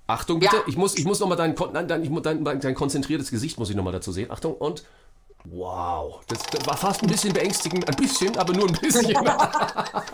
Achtung 0.07 0.39
bitte, 0.39 0.55
Ja. 0.55 0.63
ich 0.65 0.75
muss, 0.75 0.97
ich 0.97 1.05
muss 1.05 1.19
nochmal 1.19 1.37
dein, 1.37 1.55
dein, 1.55 1.87
dein, 1.87 2.59
dein 2.61 2.75
konzentriertes 2.75 3.29
Gesicht 3.29 3.59
muss 3.59 3.69
ich 3.69 3.75
nochmal 3.75 3.93
dazu 3.93 4.11
sehen. 4.11 4.31
Achtung 4.31 4.55
und 4.55 4.83
wow, 5.51 6.21
das, 6.27 6.39
das 6.51 6.65
war 6.67 6.77
fast 6.77 7.01
ein 7.01 7.07
bisschen 7.07 7.33
beängstigend, 7.33 7.87
ein 7.87 7.95
bisschen, 7.95 8.37
aber 8.37 8.53
nur 8.53 8.67
ein 8.67 8.77
bisschen. 8.79 9.13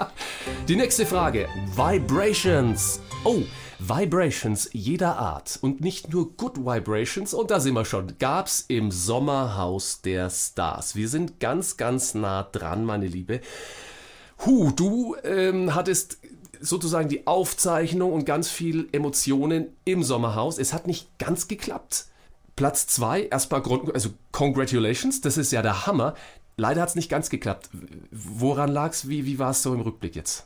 Die 0.68 0.76
nächste 0.76 1.06
Frage, 1.06 1.48
Vibrations. 1.76 3.00
Oh, 3.24 3.44
Vibrations 3.80 4.70
jeder 4.72 5.18
Art 5.18 5.60
und 5.62 5.82
nicht 5.82 6.14
nur 6.14 6.36
Good 6.38 6.58
Vibrations 6.58 7.34
und 7.34 7.52
da 7.52 7.60
sind 7.60 7.74
wir 7.74 7.86
schon, 7.86 8.18
gab's 8.20 8.66
im 8.68 8.92
Sommerhaus 8.92 10.02
der 10.02 10.30
Stars. 10.30 10.96
Wir 10.96 11.10
sind 11.10 11.40
ganz, 11.40 11.78
ganz 11.78 12.14
nah 12.14 12.44
dran, 12.44 12.86
meine 12.86 13.08
Liebe. 13.08 13.42
Hu, 14.46 14.72
du 14.72 15.16
ähm, 15.24 15.76
hattest 15.76 16.20
sozusagen 16.62 17.10
die 17.10 17.28
Aufzeichnung 17.28 18.14
und 18.14 18.26
ganz 18.26 18.50
viel 18.50 18.88
Emotionen 18.92 19.68
im 19.84 20.04
Sommerhaus. 20.04 20.58
Es 20.58 20.74
hat 20.74 20.88
nicht 20.88 21.18
ganz 21.20 21.48
geklappt. 21.48 22.08
Platz 22.56 22.88
zwei, 22.88 23.24
erstmal 23.24 23.62
Grund, 23.62 23.94
also 23.94 24.10
Congratulations, 24.32 25.22
das 25.22 25.38
ist 25.38 25.52
ja 25.52 25.62
der 25.62 25.86
Hammer. 25.88 26.16
Leider 26.58 26.82
hat 26.82 26.90
es 26.90 26.96
nicht 26.96 27.10
ganz 27.10 27.30
geklappt. 27.30 27.70
Woran 28.12 28.72
lag's? 28.72 29.08
Wie, 29.10 29.26
wie 29.26 29.40
war 29.40 29.52
es 29.52 29.62
so 29.64 29.74
im 29.74 29.82
Rückblick 29.82 30.16
jetzt? 30.16 30.46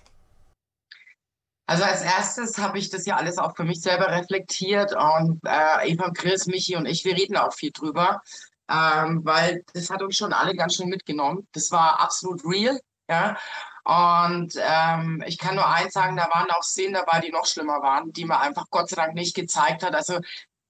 Also 1.67 1.83
als 1.83 2.01
erstes 2.01 2.57
habe 2.57 2.79
ich 2.79 2.89
das 2.89 3.05
ja 3.05 3.15
alles 3.17 3.37
auch 3.37 3.55
für 3.55 3.63
mich 3.63 3.81
selber 3.81 4.07
reflektiert 4.09 4.93
und 4.95 5.39
äh, 5.45 5.87
Eva, 5.91 6.09
Chris, 6.11 6.47
Michi 6.47 6.75
und 6.75 6.87
ich, 6.87 7.05
wir 7.05 7.15
reden 7.15 7.37
auch 7.37 7.53
viel 7.53 7.71
drüber. 7.71 8.21
ähm, 8.69 9.21
weil 9.25 9.63
das 9.73 9.89
hat 9.89 10.01
uns 10.01 10.17
schon 10.17 10.33
alle 10.33 10.55
ganz 10.55 10.75
schön 10.75 10.89
mitgenommen. 10.89 11.47
Das 11.53 11.71
war 11.71 11.99
absolut 11.99 12.43
real, 12.45 12.79
ja. 13.09 13.37
Und 13.83 14.53
ähm, 14.57 15.23
ich 15.25 15.37
kann 15.39 15.55
nur 15.55 15.67
eins 15.67 15.93
sagen, 15.93 16.15
da 16.15 16.29
waren 16.29 16.51
auch 16.51 16.61
Szenen 16.63 16.93
dabei, 16.93 17.21
die 17.21 17.31
noch 17.31 17.47
schlimmer 17.47 17.81
waren, 17.81 18.13
die 18.13 18.25
man 18.25 18.39
einfach 18.39 18.65
Gott 18.69 18.89
sei 18.89 18.97
Dank 18.97 19.15
nicht 19.15 19.35
gezeigt 19.35 19.81
hat. 19.83 19.95
Also 19.95 20.19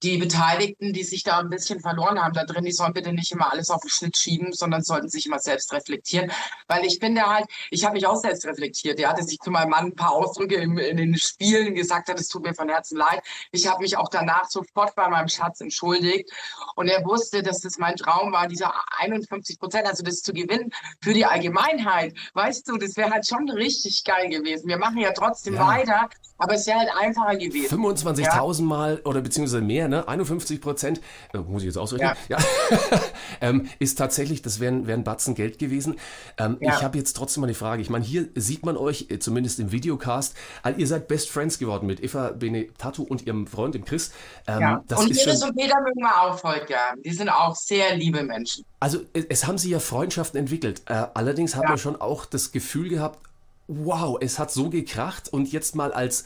die 0.02 0.16
Beteiligten, 0.16 0.92
die 0.92 1.04
sich 1.04 1.22
da 1.22 1.38
ein 1.38 1.50
bisschen 1.50 1.80
verloren 1.80 2.22
haben 2.22 2.32
da 2.32 2.44
drin, 2.44 2.64
die 2.64 2.72
sollen 2.72 2.94
bitte 2.94 3.12
nicht 3.12 3.32
immer 3.32 3.52
alles 3.52 3.70
auf 3.70 3.82
den 3.82 3.90
Schnitt 3.90 4.16
schieben, 4.16 4.52
sondern 4.52 4.82
sollten 4.82 5.08
sich 5.08 5.26
immer 5.26 5.38
selbst 5.38 5.72
reflektieren. 5.72 6.32
Weil 6.68 6.84
ich 6.84 6.98
finde 6.98 7.22
halt, 7.22 7.46
ich 7.70 7.84
habe 7.84 7.94
mich 7.94 8.06
auch 8.06 8.16
selbst 8.16 8.46
reflektiert. 8.46 8.98
Ja, 8.98 9.12
dass 9.12 9.30
ich 9.30 9.38
zu 9.40 9.50
meinem 9.50 9.70
Mann 9.70 9.86
ein 9.86 9.94
paar 9.94 10.12
Ausdrücke 10.12 10.56
im, 10.56 10.78
in 10.78 10.96
den 10.96 11.16
Spielen 11.18 11.74
gesagt 11.74 12.08
hat, 12.08 12.18
es 12.18 12.28
tut 12.28 12.42
mir 12.42 12.54
von 12.54 12.68
Herzen 12.68 12.96
leid. 12.96 13.22
Ich 13.52 13.66
habe 13.66 13.82
mich 13.82 13.96
auch 13.96 14.08
danach 14.08 14.48
sofort 14.48 14.94
bei 14.94 15.08
meinem 15.08 15.28
Schatz 15.28 15.60
entschuldigt. 15.60 16.30
Und 16.76 16.88
er 16.88 17.04
wusste, 17.04 17.42
dass 17.42 17.60
das 17.60 17.78
mein 17.78 17.96
Traum 17.96 18.32
war, 18.32 18.48
dieser 18.48 18.72
51 18.98 19.58
Prozent, 19.58 19.86
also 19.86 20.02
das 20.02 20.22
zu 20.22 20.32
gewinnen 20.32 20.70
für 21.02 21.12
die 21.12 21.26
Allgemeinheit. 21.26 22.14
Weißt 22.34 22.68
du, 22.68 22.76
das 22.78 22.96
wäre 22.96 23.10
halt 23.10 23.26
schon 23.26 23.50
richtig 23.50 24.04
geil 24.04 24.30
gewesen. 24.30 24.68
Wir 24.68 24.78
machen 24.78 24.98
ja 24.98 25.12
trotzdem 25.12 25.54
ja. 25.54 25.66
weiter, 25.66 26.08
aber 26.40 26.54
es 26.54 26.66
wäre 26.66 26.78
halt 26.78 26.90
einfacher 26.98 27.36
gewesen. 27.36 27.82
25.000 27.82 28.58
ja. 28.58 28.64
Mal 28.64 29.00
oder 29.04 29.20
beziehungsweise 29.20 29.62
mehr 29.62 29.88
ne? 29.88 30.08
51 30.08 30.60
Prozent, 30.60 31.00
äh, 31.32 31.38
muss 31.38 31.62
ich 31.62 31.66
jetzt 31.66 31.78
ausrechnen, 31.78 32.12
ja, 32.28 32.38
ja. 32.38 33.00
ähm, 33.40 33.68
ist 33.78 33.96
tatsächlich, 33.96 34.42
das 34.42 34.60
wären 34.60 34.86
wär 34.86 34.96
Batzen 34.98 35.34
Geld 35.34 35.58
gewesen. 35.58 35.98
Ähm, 36.36 36.58
ja. 36.60 36.74
Ich 36.74 36.82
habe 36.82 36.98
jetzt 36.98 37.14
trotzdem 37.14 37.42
mal 37.42 37.46
eine 37.46 37.54
Frage. 37.54 37.80
Ich 37.80 37.90
meine, 37.90 38.04
hier 38.04 38.28
sieht 38.34 38.64
man 38.64 38.76
euch, 38.76 39.06
äh, 39.10 39.18
zumindest 39.18 39.60
im 39.60 39.72
Videocast, 39.72 40.34
all, 40.62 40.78
ihr 40.78 40.86
seid 40.86 41.08
Best 41.08 41.30
Friends 41.30 41.58
geworden 41.58 41.86
mit 41.86 42.02
Eva 42.02 42.30
Benetatu 42.30 43.02
und 43.02 43.26
ihrem 43.26 43.46
Freund, 43.46 43.74
dem 43.74 43.84
Chris. 43.84 44.12
Ähm, 44.46 44.60
ja. 44.60 44.84
und 44.96 45.10
Iris 45.10 45.42
und 45.42 45.56
Peter 45.56 45.80
mögen 45.80 46.00
wir 46.00 46.22
auch 46.22 46.38
voll 46.38 46.60
gern. 46.66 47.00
Die 47.04 47.12
sind 47.12 47.28
auch 47.28 47.54
sehr 47.54 47.96
liebe 47.96 48.22
Menschen. 48.22 48.64
Also 48.78 49.00
es, 49.12 49.24
es 49.28 49.46
haben 49.46 49.58
sich 49.58 49.70
ja 49.70 49.80
Freundschaften 49.80 50.38
entwickelt. 50.38 50.82
Äh, 50.86 51.06
allerdings 51.14 51.54
hat 51.56 51.64
man 51.64 51.78
schon 51.78 52.00
auch 52.00 52.26
das 52.26 52.52
Gefühl 52.52 52.88
gehabt, 52.88 53.29
wow, 53.70 54.18
es 54.20 54.38
hat 54.38 54.50
so 54.50 54.68
gekracht 54.68 55.28
und 55.28 55.52
jetzt 55.52 55.76
mal 55.76 55.92
als, 55.92 56.24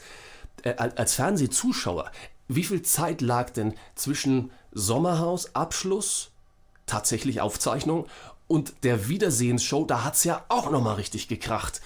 äh, 0.63 0.73
als 0.75 1.15
Fernsehzuschauer, 1.15 2.11
wie 2.47 2.63
viel 2.63 2.81
Zeit 2.81 3.21
lag 3.21 3.51
denn 3.51 3.75
zwischen 3.95 4.51
Sommerhaus, 4.71 5.55
Abschluss, 5.55 6.31
tatsächlich 6.85 7.41
Aufzeichnung 7.41 8.07
und 8.47 8.83
der 8.83 9.07
Wiedersehensshow? 9.07 9.85
Da 9.85 10.03
hat 10.03 10.15
es 10.15 10.23
ja 10.23 10.43
auch 10.49 10.69
nochmal 10.71 10.95
richtig 10.95 11.27
gekracht. 11.27 11.81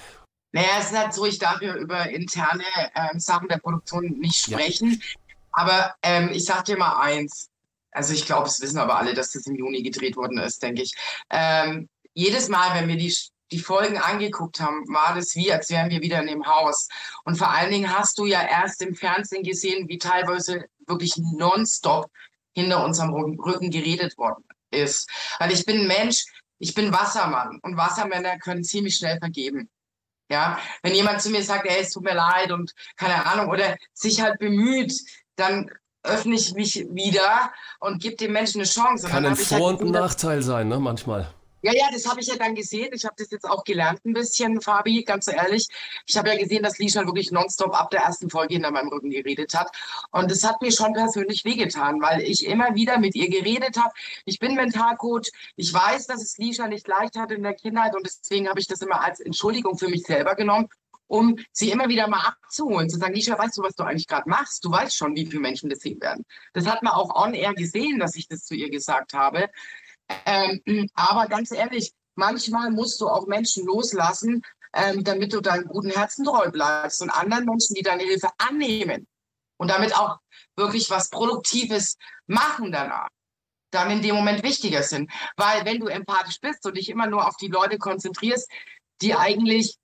Naja, 0.52 0.68
es 0.80 0.92
ist 0.92 0.98
halt 0.98 1.14
so, 1.14 1.26
ich 1.26 1.40
darf 1.40 1.62
ja 1.62 1.76
über 1.76 2.10
interne 2.10 2.64
ähm, 2.96 3.20
Sachen 3.20 3.48
der 3.48 3.58
Produktion 3.58 4.06
nicht 4.20 4.42
sprechen. 4.42 4.92
Ja. 4.92 5.20
Aber 5.52 5.96
ähm, 6.02 6.30
ich 6.32 6.46
sag 6.46 6.66
dir 6.66 6.78
mal 6.78 7.02
eins. 7.02 7.50
Also 7.92 8.14
ich 8.14 8.26
glaube, 8.26 8.48
es 8.48 8.62
wissen 8.62 8.78
aber 8.78 8.98
alle, 8.98 9.14
dass 9.14 9.32
das 9.32 9.46
im 9.48 9.56
Juni 9.56 9.82
gedreht 9.82 10.16
worden 10.16 10.38
ist, 10.38 10.62
denke 10.62 10.84
ich. 10.84 10.96
Ähm, 11.30 11.90
jedes 12.14 12.48
Mal, 12.50 12.80
wenn 12.80 12.88
wir 12.88 12.98
die 12.98 13.14
die 13.52 13.60
Folgen 13.60 13.98
angeguckt 13.98 14.60
haben, 14.60 14.88
war 14.88 15.16
das 15.16 15.36
wie, 15.36 15.52
als 15.52 15.70
wären 15.70 15.90
wir 15.90 16.02
wieder 16.02 16.20
in 16.22 16.28
dem 16.28 16.46
Haus. 16.46 16.88
Und 17.24 17.38
vor 17.38 17.50
allen 17.50 17.72
Dingen 17.72 17.98
hast 17.98 18.18
du 18.18 18.26
ja 18.26 18.42
erst 18.42 18.82
im 18.82 18.96
Fernsehen 18.96 19.44
gesehen, 19.44 19.88
wie 19.88 19.98
teilweise 19.98 20.66
wirklich 20.88 21.14
nonstop 21.18 22.12
hinter 22.54 22.84
unserem 22.84 23.14
Rücken 23.14 23.72
geredet 23.72 24.18
worden 24.18 24.44
ist. 24.72 25.10
Weil 25.40 25.52
ich 25.52 25.66
bin 25.66 25.88
Mensch, 25.88 26.26
ich 26.60 26.74
bin 26.74 26.94
Wassermann 26.94 27.60
und 27.64 27.78
Wassermänner 27.78 28.38
können 28.38 28.64
ziemlich 28.64 28.98
schnell 28.98 29.18
vergeben. 29.20 29.70
Ja, 30.32 30.60
wenn 30.84 30.94
jemand 30.94 31.22
zu 31.22 31.32
mir 31.32 31.42
sagt, 31.42 31.66
ey, 31.66 31.82
es 31.82 31.92
tut 31.92 32.04
mir 32.04 32.14
leid 32.14 32.52
und 32.52 32.76
keine 32.98 33.26
Ahnung 33.26 33.50
oder 33.50 33.76
sich 33.94 34.22
halt 34.22 34.38
bemüht, 34.38 34.94
dann 35.36 35.72
öffne 36.04 36.36
ich 36.36 36.54
mich 36.54 36.86
wieder 36.92 37.52
und 37.80 38.02
gebe 38.02 38.16
dem 38.16 38.34
Menschen 38.34 38.62
eine 38.62 38.70
Chance. 38.70 39.08
Kann 39.08 39.26
ein 39.26 39.36
Vor- 39.36 39.72
halt 39.72 39.82
und 39.82 39.92
Nachteil 39.92 40.44
sein, 40.44 40.68
ne, 40.68 40.80
manchmal. 40.80 41.34
Ja, 41.62 41.74
ja, 41.74 41.90
das 41.92 42.08
habe 42.08 42.22
ich 42.22 42.28
ja 42.28 42.38
dann 42.38 42.56
gesehen. 42.56 42.90
Ich 42.94 43.04
habe 43.04 43.16
das 43.18 43.30
jetzt 43.32 43.44
auch 43.44 43.66
gelernt 43.66 44.06
ein 44.06 44.14
bisschen, 44.14 44.62
Fabi, 44.62 45.04
ganz 45.04 45.28
ehrlich. 45.28 45.68
Ich 46.08 46.18
habe 46.18 46.30
ja 46.30 46.38
gesehen, 46.38 46.64
dass 46.64 46.78
Lisha 46.80 47.06
wirklich 47.06 47.32
nonstop 47.32 47.78
ab 47.78 47.92
der 47.92 48.02
ersten 48.02 48.30
Folge 48.30 48.54
hinter 48.54 48.72
meinem 48.72 48.88
Rücken 48.88 49.10
geredet 49.10 49.54
hat. 49.54 49.70
Und 50.12 50.32
das 50.32 50.46
hat 50.46 50.62
mir 50.62 50.72
schon 50.72 50.94
persönlich 50.94 51.44
wehgetan, 51.44 52.02
weil 52.02 52.22
ich 52.22 52.46
immer 52.46 52.76
wieder 52.76 52.98
mit 52.98 53.14
ihr 53.16 53.30
geredet 53.30 53.76
habe. 53.78 53.94
Ich 54.24 54.40
bin 54.40 54.56
Mentalcoach. 54.56 55.32
Ich 55.58 55.74
weiß, 55.74 56.08
dass 56.08 56.22
es 56.22 56.38
Lisha 56.38 56.68
nicht 56.68 56.88
leicht 56.88 57.18
hatte 57.18 57.34
in 57.34 57.44
der 57.44 57.56
Kindheit 57.56 57.94
und 57.94 58.06
deswegen 58.06 58.48
habe 58.48 58.62
ich 58.62 58.68
das 58.68 58.82
immer 58.82 59.02
als 59.02 59.20
Entschuldigung 59.20 59.78
für 59.78 59.90
mich 59.90 60.04
selber 60.04 60.36
genommen 60.36 60.70
um 61.10 61.38
sie 61.52 61.72
immer 61.72 61.90
wieder 61.90 62.08
mal 62.08 62.20
abzuholen, 62.20 62.88
zu 62.88 62.98
sagen, 62.98 63.16
Lisha, 63.16 63.38
weißt 63.38 63.58
du, 63.58 63.64
was 63.64 63.76
du 63.76 63.84
eigentlich 63.84 64.08
gerade 64.08 64.30
machst? 64.30 64.64
Du 64.64 64.72
weißt 64.72 64.96
schon, 64.96 65.16
wie 65.16 65.26
viele 65.26 65.42
Menschen 65.42 65.70
das 65.70 65.80
sehen 65.80 66.00
werden. 66.00 66.24
Das 66.54 66.68
hat 66.68 66.84
man 66.84 66.94
auch 66.94 67.16
on 67.16 67.34
air 67.34 67.54
gesehen, 67.56 68.00
dass 68.00 68.16
ich 68.16 68.28
das 68.28 68.46
zu 68.46 68.54
ihr 68.54 68.70
gesagt 68.70 69.14
habe. 69.14 69.50
Ähm, 70.26 70.90
aber 70.94 71.28
ganz 71.28 71.52
ehrlich, 71.52 71.94
manchmal 72.16 72.72
musst 72.72 73.00
du 73.02 73.08
auch 73.08 73.28
Menschen 73.28 73.66
loslassen, 73.66 74.42
ähm, 74.74 75.04
damit 75.04 75.34
du 75.34 75.42
deinem 75.42 75.68
guten 75.68 75.90
Herzen 75.90 76.26
treu 76.26 76.50
bleibst 76.50 77.02
und 77.02 77.10
anderen 77.10 77.46
Menschen, 77.46 77.76
die 77.76 77.82
deine 77.82 78.04
Hilfe 78.04 78.30
annehmen 78.38 79.08
und 79.58 79.70
damit 79.70 79.96
auch 79.96 80.20
wirklich 80.56 80.90
was 80.90 81.10
Produktives 81.10 81.98
machen 82.28 82.72
danach, 82.72 83.08
dann 83.72 83.92
in 83.92 84.02
dem 84.02 84.16
Moment 84.16 84.44
wichtiger 84.44 84.84
sind. 84.84 85.12
Weil 85.38 85.66
wenn 85.66 85.80
du 85.80 85.88
empathisch 85.88 86.40
bist 86.40 86.66
und 86.66 86.78
dich 86.78 86.90
immer 86.90 87.08
nur 87.08 87.28
auf 87.28 87.38
die 87.38 87.48
Leute 87.48 87.78
konzentrierst, 87.78 88.50
die 89.02 89.16
eigentlich 89.16 89.79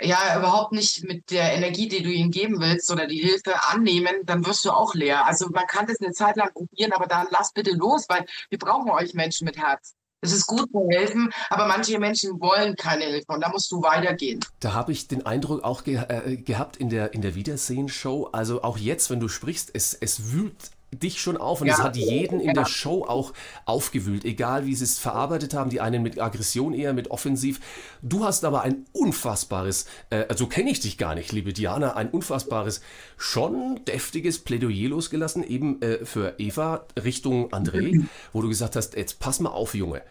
ja 0.00 0.38
überhaupt 0.38 0.72
nicht 0.72 1.04
mit 1.04 1.30
der 1.30 1.54
Energie, 1.54 1.88
die 1.88 2.02
du 2.02 2.10
ihnen 2.10 2.30
geben 2.30 2.60
willst 2.60 2.90
oder 2.90 3.06
die 3.06 3.18
Hilfe 3.18 3.54
annehmen, 3.70 4.14
dann 4.24 4.44
wirst 4.46 4.64
du 4.64 4.70
auch 4.70 4.94
leer. 4.94 5.26
Also 5.26 5.48
man 5.48 5.66
kann 5.66 5.86
das 5.86 6.00
eine 6.00 6.12
Zeit 6.12 6.36
lang 6.36 6.52
probieren, 6.52 6.92
aber 6.92 7.06
dann 7.06 7.26
lass 7.30 7.52
bitte 7.52 7.72
los, 7.72 8.06
weil 8.08 8.26
wir 8.50 8.58
brauchen 8.58 8.90
euch 8.90 9.14
Menschen 9.14 9.44
mit 9.44 9.56
Herz. 9.58 9.94
Es 10.22 10.32
ist 10.32 10.46
gut 10.46 10.70
zu 10.72 10.88
helfen, 10.90 11.30
aber 11.50 11.66
manche 11.66 11.98
Menschen 11.98 12.40
wollen 12.40 12.74
keine 12.74 13.04
Hilfe 13.04 13.32
und 13.32 13.42
da 13.42 13.50
musst 13.50 13.70
du 13.70 13.82
weitergehen. 13.82 14.40
Da 14.60 14.72
habe 14.72 14.90
ich 14.92 15.08
den 15.08 15.24
Eindruck 15.24 15.62
auch 15.62 15.84
ge 15.84 15.96
äh, 16.08 16.36
gehabt 16.36 16.78
in 16.78 16.88
der, 16.88 17.14
in 17.14 17.20
der 17.20 17.34
Wiedersehen-Show, 17.34 18.30
also 18.32 18.62
auch 18.62 18.78
jetzt, 18.78 19.10
wenn 19.10 19.20
du 19.20 19.28
sprichst, 19.28 19.70
es, 19.74 19.94
es 19.94 20.32
wühlt 20.32 20.70
dich 20.98 21.20
schon 21.20 21.36
auf 21.36 21.60
und 21.60 21.68
es 21.68 21.78
hat 21.78 21.96
jeden 21.96 22.40
in 22.40 22.54
der 22.54 22.64
Show 22.64 23.04
auch 23.04 23.32
aufgewühlt, 23.64 24.24
egal 24.24 24.66
wie 24.66 24.74
sie 24.74 24.84
es 24.84 24.98
verarbeitet 24.98 25.54
haben, 25.54 25.70
die 25.70 25.80
einen 25.80 26.02
mit 26.02 26.20
Aggression 26.20 26.74
eher, 26.74 26.92
mit 26.92 27.10
Offensiv. 27.10 27.60
Du 28.02 28.24
hast 28.24 28.44
aber 28.44 28.62
ein 28.62 28.86
unfassbares, 28.92 29.86
äh, 30.10 30.24
also 30.28 30.46
kenne 30.46 30.70
ich 30.70 30.80
dich 30.80 30.98
gar 30.98 31.14
nicht, 31.14 31.32
liebe 31.32 31.52
Diana, 31.52 31.96
ein 31.96 32.10
unfassbares, 32.10 32.80
schon 33.16 33.84
deftiges 33.84 34.38
Plädoyer 34.38 34.88
losgelassen, 34.90 35.42
eben 35.42 35.80
äh, 35.82 36.04
für 36.04 36.34
Eva 36.38 36.86
Richtung 37.02 37.52
André, 37.52 37.94
mhm. 37.94 38.08
wo 38.32 38.42
du 38.42 38.48
gesagt 38.48 38.76
hast, 38.76 38.96
jetzt 38.96 39.20
pass 39.20 39.40
mal 39.40 39.50
auf, 39.50 39.74
Junge. 39.74 40.02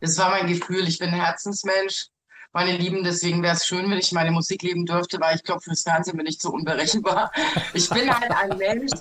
Das 0.00 0.16
war 0.18 0.30
mein 0.30 0.46
Gefühl, 0.46 0.86
ich 0.86 0.98
bin 0.98 1.08
ein 1.08 1.20
Herzensmensch 1.20 2.08
meine 2.52 2.76
Lieben. 2.76 3.04
Deswegen 3.04 3.42
wäre 3.42 3.54
es 3.54 3.66
schön, 3.66 3.90
wenn 3.90 3.98
ich 3.98 4.12
meine 4.12 4.30
Musik 4.30 4.62
leben 4.62 4.86
dürfte, 4.86 5.20
weil 5.20 5.36
ich 5.36 5.42
glaube, 5.42 5.60
fürs 5.60 5.82
Fernsehen 5.82 6.16
bin 6.16 6.26
ich 6.26 6.38
zu 6.38 6.52
unberechenbar. 6.52 7.30
Ich 7.74 7.88
bin 7.88 8.10
halt 8.12 8.30
ein 8.30 8.56
Mensch, 8.58 8.92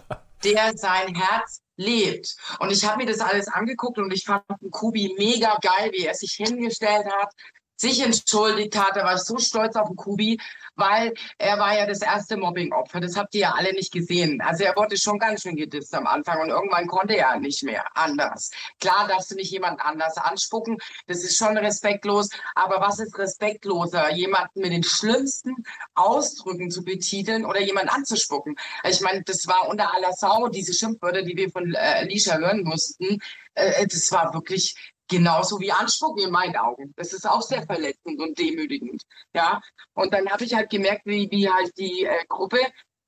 der 0.44 0.78
sein 0.78 1.16
Herz 1.16 1.62
lebt. 1.78 2.36
Und 2.60 2.72
ich 2.72 2.84
habe 2.86 2.98
mir 2.98 3.10
das 3.10 3.20
alles 3.20 3.48
angeguckt 3.48 3.98
und 4.00 4.12
ich 4.12 4.26
fand 4.26 4.44
Kubi 4.72 5.14
mega 5.18 5.58
geil, 5.62 5.92
wie 5.94 6.06
er 6.06 6.16
sich 6.16 6.34
hingestellt 6.34 7.06
hat, 7.06 7.34
sich 7.78 8.04
entschuldigt 8.04 8.78
hat. 8.78 8.98
Da 8.98 9.04
war 9.04 9.16
ich 9.16 9.22
so 9.22 9.38
stolz 9.38 9.76
auf 9.76 9.88
den 9.88 9.96
Kubi, 9.96 10.40
weil 10.76 11.14
er 11.38 11.58
war 11.60 11.78
ja 11.78 11.86
das 11.86 12.02
erste 12.02 12.36
Mobbing-Opfer. 12.38 13.00
Das 13.00 13.16
habt 13.16 13.34
ihr 13.36 13.42
ja 13.42 13.54
alle 13.54 13.74
nicht 13.74 13.94
gesehen. 13.94 14.42
Also 14.42 14.64
er 14.64 14.76
wurde 14.76 14.98
schon 14.98 15.20
ganz 15.20 15.44
schön 15.44 15.56
gedisst 15.56 15.94
am 15.96 16.08
Anfang 16.08 16.42
und 16.42 16.50
irgendwann 16.50 16.88
konnte 16.88 17.16
er 17.16 17.40
nicht 17.40 17.64
mehr 17.64 17.86
anders. 17.96 18.52
Klar 18.80 19.08
darfst 19.08 19.32
du 19.32 19.36
nicht 19.36 19.52
jemand 19.52 19.80
anders 19.80 20.18
anspucken. 20.18 20.78
Das 21.06 21.24
ist 21.24 21.38
schon 21.38 21.58
respektlos. 21.58 22.30
Aber 22.56 22.82
was 22.82 23.00
ist 23.00 23.18
respektloser? 23.18 24.12
Jemanden 24.14 24.62
mit 24.62 24.72
den 24.72 24.84
schlimmsten 24.84 25.56
Ausdrücken 25.96 26.72
zu 26.72 26.84
betiteln 26.84 27.46
oder 27.46 27.62
jemanden 27.62 27.90
anzuspucken? 27.90 28.56
Ich 28.84 29.02
meine, 29.02 29.24
das 29.24 29.48
war 29.48 29.68
unter 29.70 29.94
aller 29.94 30.14
Sau, 30.14 30.48
diese 30.48 30.74
Schimpfwörter, 30.74 31.22
die 31.22 31.38
wir 31.38 31.50
von 31.52 31.74
äh, 31.74 31.78
Alicia 31.78 32.38
hören 32.38 32.64
mussten. 32.64 33.20
Äh, 33.54 33.88
das 33.88 34.12
war 34.12 34.34
wirklich 34.34 34.76
genauso 35.08 35.60
wie 35.60 35.72
Anspucken 35.72 36.24
in 36.24 36.32
meinen 36.32 36.56
Augen. 36.56 36.94
Das 36.98 37.14
ist 37.14 37.28
auch 37.28 37.42
sehr 37.42 37.66
verletzend 37.66 38.20
und 38.20 38.38
demütigend. 38.38 39.04
Ja, 39.34 39.62
und 39.94 40.14
dann 40.14 40.30
habe 40.30 40.44
ich 40.44 40.54
halt 40.54 40.70
gemerkt, 40.70 41.06
wie, 41.06 41.30
wie 41.32 41.50
halt 41.50 41.78
die 41.78 42.06
äh, 42.06 42.26
Gruppe 42.28 42.60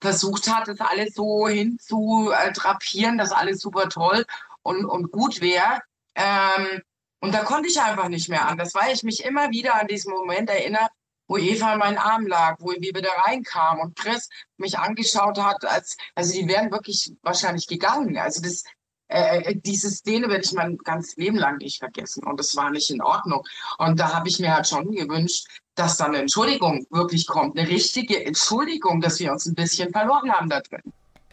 versucht 0.01 0.49
hat, 0.53 0.67
das 0.67 0.79
alles 0.79 1.13
so 1.13 1.47
hinzutrapieren, 1.47 3.17
dass 3.17 3.31
alles 3.31 3.59
super 3.59 3.89
toll 3.89 4.25
und, 4.63 4.85
und 4.85 5.11
gut 5.11 5.41
wäre. 5.41 5.81
Ähm, 6.15 6.81
und 7.19 7.33
da 7.33 7.43
konnte 7.43 7.69
ich 7.69 7.79
einfach 7.81 8.07
nicht 8.07 8.29
mehr 8.29 8.47
anders, 8.47 8.73
weil 8.73 8.93
ich 8.93 9.03
mich 9.03 9.25
immer 9.25 9.51
wieder 9.51 9.75
an 9.75 9.87
diesen 9.87 10.13
Moment 10.13 10.49
erinnere, 10.49 10.87
wo 11.27 11.37
Eva 11.37 11.73
in 11.73 11.79
meinen 11.79 11.97
Arm 11.97 12.25
lag, 12.25 12.55
wo 12.59 12.71
wir 12.71 12.79
wieder 12.79 13.11
reinkam 13.25 13.79
und 13.79 13.95
Chris 13.95 14.29
mich 14.57 14.79
angeschaut 14.79 15.37
hat, 15.37 15.63
als, 15.65 15.95
also 16.15 16.33
die 16.33 16.47
wären 16.47 16.71
wirklich 16.71 17.13
wahrscheinlich 17.21 17.67
gegangen. 17.67 18.17
Also 18.17 18.41
das, 18.41 18.63
äh, 19.09 19.41
äh, 19.41 19.55
diese 19.55 19.89
Szene 19.89 20.29
werde 20.29 20.43
ich 20.43 20.53
mein 20.53 20.77
ganzes 20.77 21.15
Leben 21.17 21.37
lang 21.37 21.57
nicht 21.57 21.79
vergessen 21.79 22.23
und 22.23 22.39
das 22.39 22.55
war 22.55 22.69
nicht 22.69 22.89
in 22.91 23.01
Ordnung. 23.01 23.43
Und 23.77 23.99
da 23.99 24.13
habe 24.13 24.29
ich 24.29 24.39
mir 24.39 24.53
halt 24.53 24.67
schon 24.67 24.91
gewünscht, 24.91 25.47
dass 25.75 25.97
dann 25.97 26.09
eine 26.09 26.19
Entschuldigung 26.19 26.85
wirklich 26.91 27.25
kommt, 27.25 27.57
eine 27.57 27.67
richtige 27.67 28.23
Entschuldigung, 28.23 29.01
dass 29.01 29.19
wir 29.19 29.31
uns 29.31 29.45
ein 29.45 29.55
bisschen 29.55 29.91
verloren 29.91 30.31
haben 30.31 30.49
da 30.49 30.61
drin. 30.61 30.81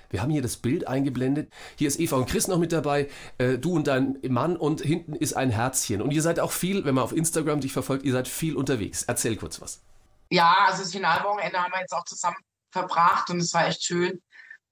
Wir 0.08 0.22
haben 0.22 0.30
hier 0.30 0.42
das 0.42 0.56
Bild 0.56 0.86
eingeblendet. 0.86 1.52
Hier 1.76 1.88
ist 1.88 2.00
Eva 2.00 2.16
und 2.16 2.28
Chris 2.28 2.48
noch 2.48 2.58
mit 2.58 2.72
dabei, 2.72 3.10
äh, 3.38 3.58
du 3.58 3.74
und 3.74 3.86
dein 3.88 4.18
Mann 4.28 4.56
und 4.56 4.80
hinten 4.80 5.14
ist 5.14 5.34
ein 5.34 5.50
Herzchen. 5.50 6.00
Und 6.00 6.12
ihr 6.12 6.22
seid 6.22 6.40
auch 6.40 6.52
viel, 6.52 6.84
wenn 6.84 6.94
man 6.94 7.04
auf 7.04 7.12
Instagram 7.12 7.60
dich 7.60 7.72
verfolgt, 7.72 8.04
ihr 8.04 8.12
seid 8.12 8.28
viel 8.28 8.56
unterwegs. 8.56 9.02
Erzähl 9.02 9.36
kurz 9.36 9.60
was. 9.60 9.82
Ja, 10.30 10.66
also 10.68 10.82
das 10.82 10.92
Finalwochenende 10.92 11.58
haben 11.58 11.72
wir 11.72 11.80
jetzt 11.80 11.92
auch 11.92 12.04
zusammen 12.04 12.36
verbracht 12.70 13.30
und 13.30 13.40
es 13.40 13.52
war 13.52 13.66
echt 13.66 13.84
schön. 13.84 14.22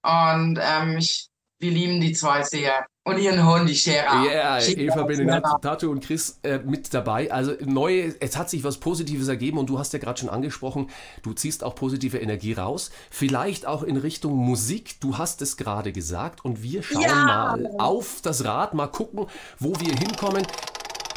Und 0.03 0.59
ähm, 0.61 0.99
ich, 0.99 1.29
wir 1.65 1.71
lieben 1.73 1.99
die 2.01 2.13
zwei 2.13 2.43
sehr. 2.43 2.85
Und 3.07 3.19
ihren 3.19 3.47
Hund, 3.47 3.69
die 3.69 3.75
Shera. 3.75 4.25
Ja, 4.25 4.61
Shera, 4.61 4.81
Eva 4.81 5.03
Benedetto. 5.03 5.59
Tato 5.61 5.91
und 5.91 6.05
Chris 6.05 6.39
äh, 6.43 6.59
mit 6.59 6.93
dabei. 6.93 7.31
Also 7.33 7.53
neue, 7.65 8.15
es 8.21 8.37
hat 8.37 8.49
sich 8.51 8.65
was 8.65 8.79
Positives 8.79 9.29
ergeben 9.29 9.59
und 9.59 9.69
du 9.69 9.79
hast 9.79 9.93
ja 9.95 9.99
gerade 9.99 10.19
schon 10.21 10.29
angesprochen, 10.29 10.91
du 11.23 11.33
ziehst 11.33 11.65
auch 11.65 11.75
positive 11.75 12.19
Energie 12.19 12.53
raus. 12.53 12.91
Vielleicht 13.11 13.67
auch 13.67 13.83
in 13.83 13.97
Richtung 13.97 14.37
Musik. 14.37 15.01
Du 15.01 15.17
hast 15.19 15.41
es 15.43 15.57
gerade 15.57 15.93
gesagt 15.93 16.45
und 16.45 16.63
wir 16.63 16.83
schauen 16.83 17.03
Ja. 17.03 17.15
mal 17.15 17.71
auf 17.79 18.21
das 18.23 18.45
Rad, 18.45 18.75
mal 18.75 18.89
gucken, 18.89 19.27
wo 19.59 19.73
wir 19.81 19.95
hinkommen. 19.95 20.47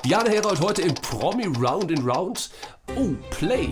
Diana 0.06 0.30
Herold 0.30 0.62
heute 0.62 0.82
im 0.84 0.94
Promi 0.96 1.46
Round 1.58 1.92
and 1.92 2.08
Round. 2.08 2.50
Oh, 2.96 3.10
Play. 3.32 3.70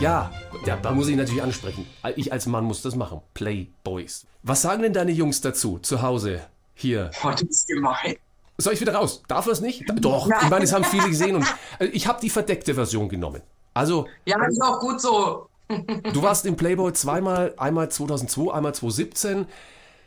Ja, 0.00 0.30
ja, 0.66 0.76
da 0.76 0.90
muss 0.90 1.08
ich 1.08 1.16
natürlich 1.16 1.42
ansprechen. 1.42 1.86
Ich 2.16 2.32
als 2.32 2.46
Mann 2.46 2.64
muss 2.64 2.82
das 2.82 2.96
machen. 2.96 3.20
Play 3.32 3.68
Boys. 3.84 4.26
Was 4.42 4.62
sagen 4.62 4.82
denn 4.82 4.92
deine 4.92 5.12
Jungs 5.12 5.40
dazu 5.40 5.78
zu 5.78 6.02
Hause? 6.02 6.40
Hier. 6.74 7.10
Boah, 7.22 7.32
das 7.32 7.42
ist 7.42 7.68
gemein. 7.68 8.16
Soll 8.58 8.74
ich 8.74 8.80
wieder 8.80 8.94
raus? 8.94 9.22
Darf 9.28 9.46
das 9.46 9.60
nicht? 9.60 9.84
Doch, 10.00 10.28
ich 10.28 10.48
meine, 10.50 10.64
es 10.64 10.72
haben 10.72 10.84
viele 10.84 11.08
gesehen 11.08 11.36
und 11.36 11.46
äh, 11.78 11.86
ich 11.86 12.06
habe 12.06 12.20
die 12.20 12.30
verdeckte 12.30 12.74
Version 12.74 13.08
genommen. 13.08 13.42
Also, 13.72 14.06
Ja, 14.26 14.38
das 14.38 14.52
ist 14.52 14.62
auch 14.62 14.78
gut 14.80 15.00
so. 15.00 15.48
du 15.68 16.22
warst 16.22 16.46
im 16.46 16.56
Playboy 16.56 16.92
zweimal, 16.92 17.54
einmal 17.56 17.90
2002, 17.90 18.52
einmal 18.52 18.74
2017. 18.74 19.46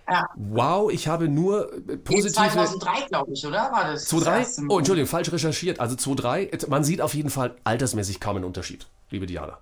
Ja. 0.10 0.26
Wow, 0.36 0.90
ich 0.92 1.08
habe 1.10 1.28
nur 1.28 1.74
äh, 1.74 1.98
positive... 1.98 2.34
2003, 2.34 3.08
glaube 3.10 3.34
ich, 3.34 3.46
oder? 3.46 3.70
War 3.72 3.92
das? 3.92 4.06
das 4.06 4.22
2-3? 4.22 4.38
erste 4.38 4.62
Mal? 4.62 4.74
Oh, 4.74 4.78
Entschuldigung, 4.78 5.10
falsch 5.10 5.32
recherchiert. 5.32 5.80
Also 5.82 5.96
2-3. 5.96 6.70
Man 6.70 6.86
sieht 6.86 7.02
auf 7.02 7.14
jeden 7.14 7.30
Fall 7.30 7.56
altersmäßig 7.66 8.22
kaum 8.22 8.38
einen 8.38 8.46
Unterschied, 8.46 8.88
liebe 9.10 9.26
Diana. 9.26 9.58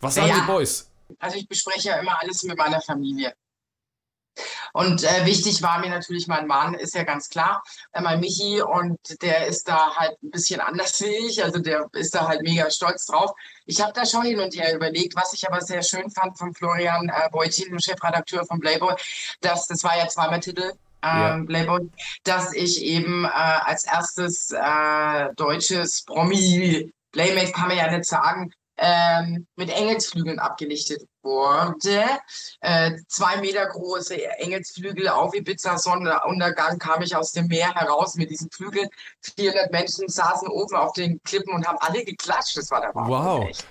Was 0.00 0.14
sagen 0.14 0.28
Ja. 0.28 0.40
die 0.40 0.46
Boys? 0.46 0.90
Also 1.18 1.36
ich 1.36 1.48
bespreche 1.48 1.88
ja 1.88 1.96
immer 1.96 2.20
alles 2.20 2.42
mit 2.42 2.56
meiner 2.58 2.80
Familie. 2.80 3.34
Und 4.72 5.02
äh, 5.02 5.24
wichtig 5.24 5.62
war 5.62 5.80
mir 5.80 5.90
natürlich 5.90 6.28
mein 6.28 6.46
Mann, 6.46 6.74
ist 6.74 6.94
ja 6.94 7.02
ganz 7.02 7.28
klar, 7.28 7.62
äh, 7.92 8.00
mein 8.00 8.20
Michi, 8.20 8.60
und 8.62 8.98
der 9.22 9.46
ist 9.46 9.66
da 9.68 9.96
halt 9.96 10.22
ein 10.22 10.30
bisschen 10.30 10.60
anders 10.60 11.00
wie 11.00 11.28
ich, 11.28 11.42
also 11.42 11.58
der 11.58 11.86
ist 11.92 12.14
da 12.14 12.28
halt 12.28 12.42
mega 12.42 12.70
stolz 12.70 13.06
drauf. 13.06 13.32
Ich 13.66 13.80
habe 13.80 13.92
da 13.92 14.06
schon 14.06 14.22
hin 14.22 14.38
und 14.38 14.54
her 14.54 14.74
überlegt, 14.74 15.16
was 15.16 15.32
ich 15.32 15.48
aber 15.48 15.60
sehr 15.60 15.82
schön 15.82 16.10
fand 16.10 16.38
von 16.38 16.54
Florian 16.54 17.08
äh, 17.08 17.28
Beutin, 17.30 17.70
dem 17.70 17.80
Chefredakteur 17.80 18.44
von 18.46 18.60
Playboy, 18.60 18.94
dass 19.40 19.66
das 19.66 19.82
war 19.82 19.96
ja 19.96 20.08
zweimal 20.08 20.40
Titel. 20.40 20.72
Ja. 21.02 21.34
Ähm, 21.34 21.46
Playboy, 21.46 21.88
dass 22.24 22.52
ich 22.54 22.82
eben 22.82 23.24
äh, 23.24 23.28
als 23.28 23.84
erstes 23.84 24.50
äh, 24.50 25.32
deutsches 25.36 26.02
Promi, 26.04 26.92
Playmate 27.12 27.52
kann 27.52 27.68
man 27.68 27.76
ja 27.76 27.90
nicht 27.90 28.04
sagen, 28.04 28.52
ähm, 28.78 29.46
mit 29.56 29.70
Engelsflügeln 29.70 30.38
abgelichtet 30.38 31.02
wurde. 31.22 32.04
Äh, 32.60 32.92
zwei 33.08 33.36
Meter 33.38 33.66
große 33.66 34.24
Engelsflügel 34.38 35.08
auf 35.08 35.34
Ibiza 35.34 35.76
Sonnenuntergang 35.78 36.78
kam 36.78 37.02
ich 37.02 37.14
aus 37.14 37.32
dem 37.32 37.48
Meer 37.48 37.74
heraus 37.74 38.14
mit 38.14 38.30
diesen 38.30 38.50
Flügeln. 38.50 38.88
400 39.36 39.72
Menschen 39.72 40.08
saßen 40.08 40.48
oben 40.48 40.76
auf 40.76 40.92
den 40.92 41.20
Klippen 41.24 41.54
und 41.54 41.66
haben 41.66 41.78
alle 41.80 42.04
geklatscht. 42.04 42.56
Das 42.56 42.70
war 42.70 42.80
der 42.80 42.94
Wahnsinn. 42.94 43.12
Wow. 43.12 43.48
echt. 43.48 43.66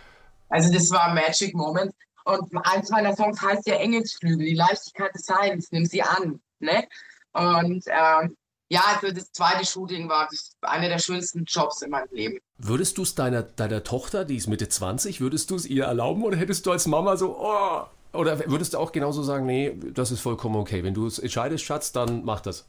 Also 0.49 0.71
das 0.71 0.91
war 0.91 1.07
ein 1.07 1.15
Magic 1.15 1.55
Moment. 1.55 1.93
Und 2.25 2.51
eins 2.67 2.89
meiner 2.89 3.15
Songs 3.15 3.41
heißt 3.41 3.67
ja 3.67 3.75
Engelsflügel, 3.75 4.45
die 4.45 4.55
Leichtigkeit 4.55 5.13
des 5.15 5.23
Seins, 5.23 5.71
nimm 5.71 5.85
sie 5.85 6.03
an. 6.03 6.41
Ne? 6.59 6.85
Und 7.31 7.85
ähm, 7.87 8.35
ja, 8.69 8.81
also 8.95 9.13
das 9.13 9.31
zweite 9.31 9.65
Shooting 9.65 10.09
war 10.09 10.27
das 10.29 10.51
einer 10.61 10.89
der 10.89 10.99
schönsten 10.99 11.45
Jobs 11.45 11.81
in 11.81 11.91
meinem 11.91 12.09
Leben. 12.11 12.39
Würdest 12.59 12.97
du 12.97 13.03
es 13.03 13.13
deiner, 13.13 13.43
deiner 13.43 13.83
Tochter, 13.83 14.25
die 14.25 14.35
ist 14.35 14.47
Mitte 14.47 14.67
20, 14.67 15.21
würdest 15.21 15.51
du 15.51 15.55
es 15.55 15.65
ihr 15.65 15.85
erlauben 15.85 16.23
oder 16.23 16.37
hättest 16.37 16.65
du 16.65 16.71
als 16.71 16.87
Mama 16.87 17.15
so, 17.15 17.37
oh, 17.39 17.83
oder 18.13 18.39
würdest 18.49 18.73
du 18.73 18.79
auch 18.79 18.91
genauso 18.91 19.21
sagen, 19.21 19.45
nee, 19.45 19.77
das 19.93 20.11
ist 20.11 20.21
vollkommen 20.21 20.55
okay. 20.55 20.83
Wenn 20.83 20.95
du 20.95 21.05
es 21.05 21.19
entscheidest, 21.19 21.63
Schatz, 21.63 21.91
dann 21.91 22.23
mach 22.25 22.41
das. 22.41 22.65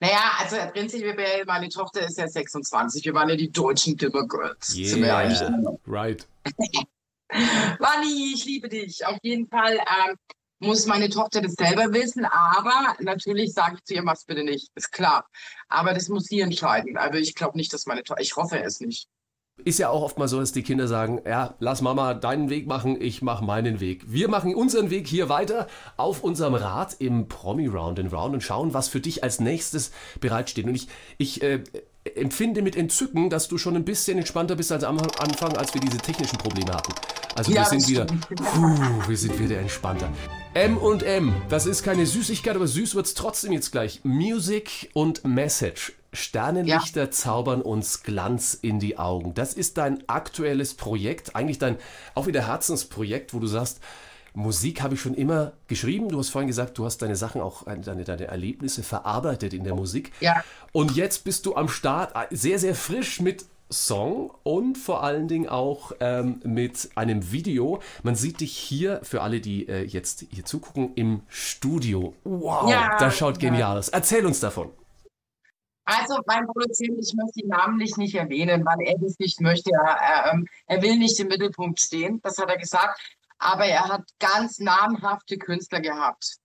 Naja, 0.00 0.32
also 0.38 0.56
prinzipiell, 0.72 1.44
meine 1.46 1.70
Tochter 1.70 2.06
ist 2.06 2.18
ja 2.18 2.28
26. 2.28 3.04
Wir 3.06 3.14
waren 3.14 3.30
ja 3.30 3.36
die 3.36 3.50
deutschen 3.50 3.96
Dimmer 3.96 4.26
Girls. 4.26 4.74
Noch. 5.62 5.78
right. 5.86 6.26
Manni, 7.80 8.32
ich 8.34 8.44
liebe 8.44 8.68
dich. 8.68 9.06
Auf 9.06 9.18
jeden 9.22 9.48
Fall 9.48 9.78
ähm, 9.78 10.16
muss 10.64 10.86
meine 10.86 11.08
Tochter 11.08 11.40
das 11.40 11.54
selber 11.54 11.92
wissen, 11.92 12.24
aber 12.24 12.96
natürlich 13.00 13.52
sage 13.52 13.76
ich 13.76 13.84
zu 13.84 13.94
ihr, 13.94 14.02
mach's 14.02 14.24
bitte 14.24 14.44
nicht. 14.44 14.70
Ist 14.74 14.92
klar. 14.92 15.26
Aber 15.68 15.94
das 15.94 16.08
muss 16.08 16.24
sie 16.24 16.40
entscheiden. 16.40 16.96
Also 16.96 17.18
ich 17.18 17.34
glaube 17.34 17.56
nicht, 17.56 17.72
dass 17.72 17.86
meine 17.86 18.02
Tochter, 18.02 18.22
ich 18.22 18.36
hoffe 18.36 18.60
es 18.62 18.80
nicht. 18.80 19.08
Ist 19.62 19.78
ja 19.78 19.88
auch 19.88 20.02
oft 20.02 20.18
mal 20.18 20.26
so, 20.26 20.40
dass 20.40 20.50
die 20.50 20.64
Kinder 20.64 20.88
sagen, 20.88 21.20
ja, 21.24 21.54
lass 21.60 21.80
Mama 21.80 22.14
deinen 22.14 22.50
Weg 22.50 22.66
machen, 22.66 23.00
ich 23.00 23.22
mache 23.22 23.44
meinen 23.44 23.78
Weg. 23.78 24.02
Wir 24.08 24.28
machen 24.28 24.52
unseren 24.52 24.90
Weg 24.90 25.06
hier 25.06 25.28
weiter 25.28 25.68
auf 25.96 26.24
unserem 26.24 26.54
Rad 26.54 26.96
im 26.98 27.28
Promi 27.28 27.68
Round 27.68 28.00
and 28.00 28.12
Round 28.12 28.34
und 28.34 28.42
schauen, 28.42 28.74
was 28.74 28.88
für 28.88 29.00
dich 29.00 29.22
als 29.22 29.38
nächstes 29.38 29.92
bereitsteht. 30.18 30.66
Und 30.66 30.74
ich, 30.74 30.88
ich 31.18 31.40
äh, 31.42 31.62
empfinde 32.14 32.62
mit 32.62 32.76
Entzücken, 32.76 33.30
dass 33.30 33.48
du 33.48 33.56
schon 33.56 33.76
ein 33.76 33.84
bisschen 33.84 34.18
entspannter 34.18 34.56
bist 34.56 34.70
als 34.72 34.84
am 34.84 34.98
Anfang, 34.98 35.56
als 35.56 35.72
wir 35.72 35.80
diese 35.80 35.98
technischen 35.98 36.38
Probleme 36.38 36.72
hatten. 36.72 36.92
Also 37.34 37.50
Ja, 37.50 37.62
wir 37.62 37.80
sind 37.80 37.88
wieder, 37.88 38.06
puh, 38.06 39.08
wir 39.08 39.16
sind 39.16 39.38
wieder 39.38 39.58
entspannter. 39.58 40.10
M 40.52 40.76
und 40.76 41.02
M, 41.02 41.34
das 41.48 41.66
ist 41.66 41.82
keine 41.82 42.06
Süßigkeit, 42.06 42.54
aber 42.54 42.66
süß 42.66 42.94
wird's 42.94 43.14
trotzdem 43.14 43.52
jetzt 43.52 43.72
gleich. 43.72 44.00
Music 44.04 44.90
und 44.92 45.24
Message. 45.24 45.94
Sternenlichter 46.12 47.10
zaubern 47.10 47.60
uns 47.60 48.04
Glanz 48.04 48.56
in 48.60 48.78
die 48.78 48.98
Augen. 48.98 49.34
Das 49.34 49.54
ist 49.54 49.78
dein 49.78 50.08
aktuelles 50.08 50.74
Projekt, 50.74 51.34
eigentlich 51.34 51.58
dein 51.58 51.76
auch 52.14 52.26
wieder 52.26 52.46
Herzensprojekt, 52.46 53.34
wo 53.34 53.40
du 53.40 53.48
sagst, 53.48 53.80
Musik 54.34 54.82
habe 54.82 54.94
ich 54.94 55.00
schon 55.00 55.14
immer 55.14 55.52
geschrieben. 55.68 56.08
Du 56.08 56.18
hast 56.18 56.30
vorhin 56.30 56.48
gesagt, 56.48 56.76
du 56.76 56.84
hast 56.84 56.98
deine 56.98 57.16
Sachen 57.16 57.40
auch, 57.40 57.66
äh, 57.66 57.78
deine, 57.78 58.04
deine 58.04 58.26
Erlebnisse 58.26 58.82
verarbeitet 58.82 59.54
in 59.54 59.64
der 59.64 59.74
Musik. 59.74 60.12
Ja. 60.20 60.42
Und 60.72 60.96
jetzt 60.96 61.24
bist 61.24 61.46
du 61.46 61.54
am 61.54 61.68
Start, 61.68 62.14
äh, 62.16 62.34
sehr, 62.34 62.58
sehr 62.58 62.74
frisch 62.74 63.20
mit 63.20 63.46
Song 63.70 64.30
und 64.42 64.76
vor 64.76 65.02
allen 65.02 65.26
Dingen 65.28 65.48
auch 65.48 65.92
ähm, 66.00 66.40
mit 66.44 66.90
einem 66.96 67.32
Video. 67.32 67.80
Man 68.02 68.14
sieht 68.14 68.40
dich 68.40 68.56
hier, 68.56 69.00
für 69.02 69.22
alle, 69.22 69.40
die 69.40 69.68
äh, 69.68 69.84
jetzt 69.84 70.26
hier 70.30 70.44
zugucken, 70.44 70.92
im 70.94 71.22
Studio. 71.28 72.14
Wow, 72.24 72.70
Ja, 72.70 72.96
das 72.98 73.16
schaut 73.16 73.42
ja. 73.42 73.50
genial 73.50 73.78
aus. 73.78 73.88
Erzähl 73.88 74.26
uns 74.26 74.40
davon. 74.40 74.70
Also 75.86 76.18
mein 76.26 76.46
Produzent, 76.46 76.98
ich 76.98 77.14
möchte 77.14 77.40
ihn 77.40 77.48
namentlich 77.48 77.96
nicht 77.96 78.14
erwähnen, 78.14 78.64
weil 78.64 78.86
er 78.86 78.98
das 78.98 79.18
nicht 79.18 79.40
möchte. 79.40 79.70
Er, 79.72 80.32
ähm, 80.32 80.48
er 80.66 80.82
will 80.82 80.96
nicht 80.96 81.18
im 81.20 81.28
Mittelpunkt 81.28 81.80
stehen, 81.80 82.20
das 82.22 82.38
hat 82.38 82.48
er 82.48 82.56
gesagt. 82.56 82.98
Aber 83.38 83.64
er 83.64 83.88
hat 83.88 84.02
ganz 84.18 84.58
namhafte 84.58 85.38
Künstler 85.38 85.80
gehabt. 85.80 86.36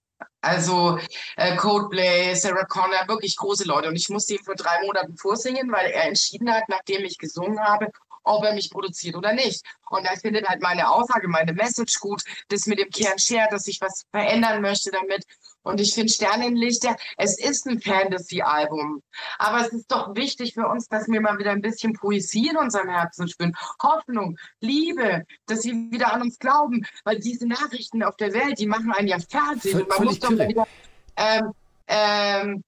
Also 0.41 0.99
äh, 1.35 1.55
Coldplay, 1.55 2.33
Sarah 2.35 2.65
Connor, 2.65 3.07
wirklich 3.07 3.35
große 3.35 3.65
Leute. 3.65 3.89
Und 3.89 3.95
ich 3.95 4.09
musste 4.09 4.33
ihm 4.33 4.43
vor 4.43 4.55
drei 4.55 4.81
Monaten 4.85 5.17
vorsingen, 5.17 5.71
weil 5.71 5.91
er 5.91 6.05
entschieden 6.05 6.51
hat, 6.51 6.63
nachdem 6.67 7.03
ich 7.05 7.17
gesungen 7.17 7.59
habe, 7.59 7.91
ob 8.29 8.45
er 8.45 8.53
mich 8.53 8.69
produziert 8.69 9.15
oder 9.15 9.33
nicht. 9.33 9.65
Und 9.89 10.05
er 10.05 10.17
findet 10.17 10.47
halt 10.47 10.61
meine 10.61 10.89
Aussage, 10.89 11.27
meine 11.27 11.53
Message 11.53 11.99
gut, 11.99 12.21
das 12.49 12.67
mit 12.67 12.79
dem 12.79 12.89
Kern 12.89 13.17
Share, 13.17 13.47
dass 13.49 13.67
ich 13.67 13.81
was 13.81 14.05
verändern 14.11 14.61
möchte 14.61 14.91
damit. 14.91 15.25
Und 15.63 15.81
ich 15.81 15.93
finde 15.93 16.13
Sternenlichter, 16.13 16.95
es 17.17 17.39
ist 17.39 17.65
ein 17.67 17.81
Fantasy-Album. 17.81 19.01
Aber 19.39 19.65
es 19.65 19.73
ist 19.73 19.91
doch 19.91 20.15
wichtig 20.15 20.53
für 20.53 20.67
uns, 20.67 20.87
dass 20.87 21.07
wir 21.07 21.19
mal 21.21 21.37
wieder 21.39 21.51
ein 21.51 21.61
bisschen 21.61 21.93
Poesie 21.93 22.49
in 22.49 22.57
unserem 22.57 22.89
Herzen 22.89 23.27
spüren. 23.27 23.55
Hoffnung, 23.81 24.37
Liebe, 24.61 25.25
dass 25.47 25.63
sie 25.63 25.91
wieder 25.91 26.13
an 26.13 26.21
uns 26.21 26.37
glauben. 26.37 26.85
Weil 27.03 27.19
diese 27.19 27.47
Nachrichten 27.47 28.03
auf 28.03 28.15
der 28.15 28.33
Welt, 28.33 28.59
die 28.59 28.67
machen 28.67 28.91
einen 28.93 29.07
ja 29.07 29.17
fertig. 29.19 29.75
Und 29.75 29.89
man 29.89 30.03
muss 30.03 30.19
doch 30.19 30.31
wieder, 30.31 30.67
ähm, 31.17 31.51
ähm, 31.87 32.63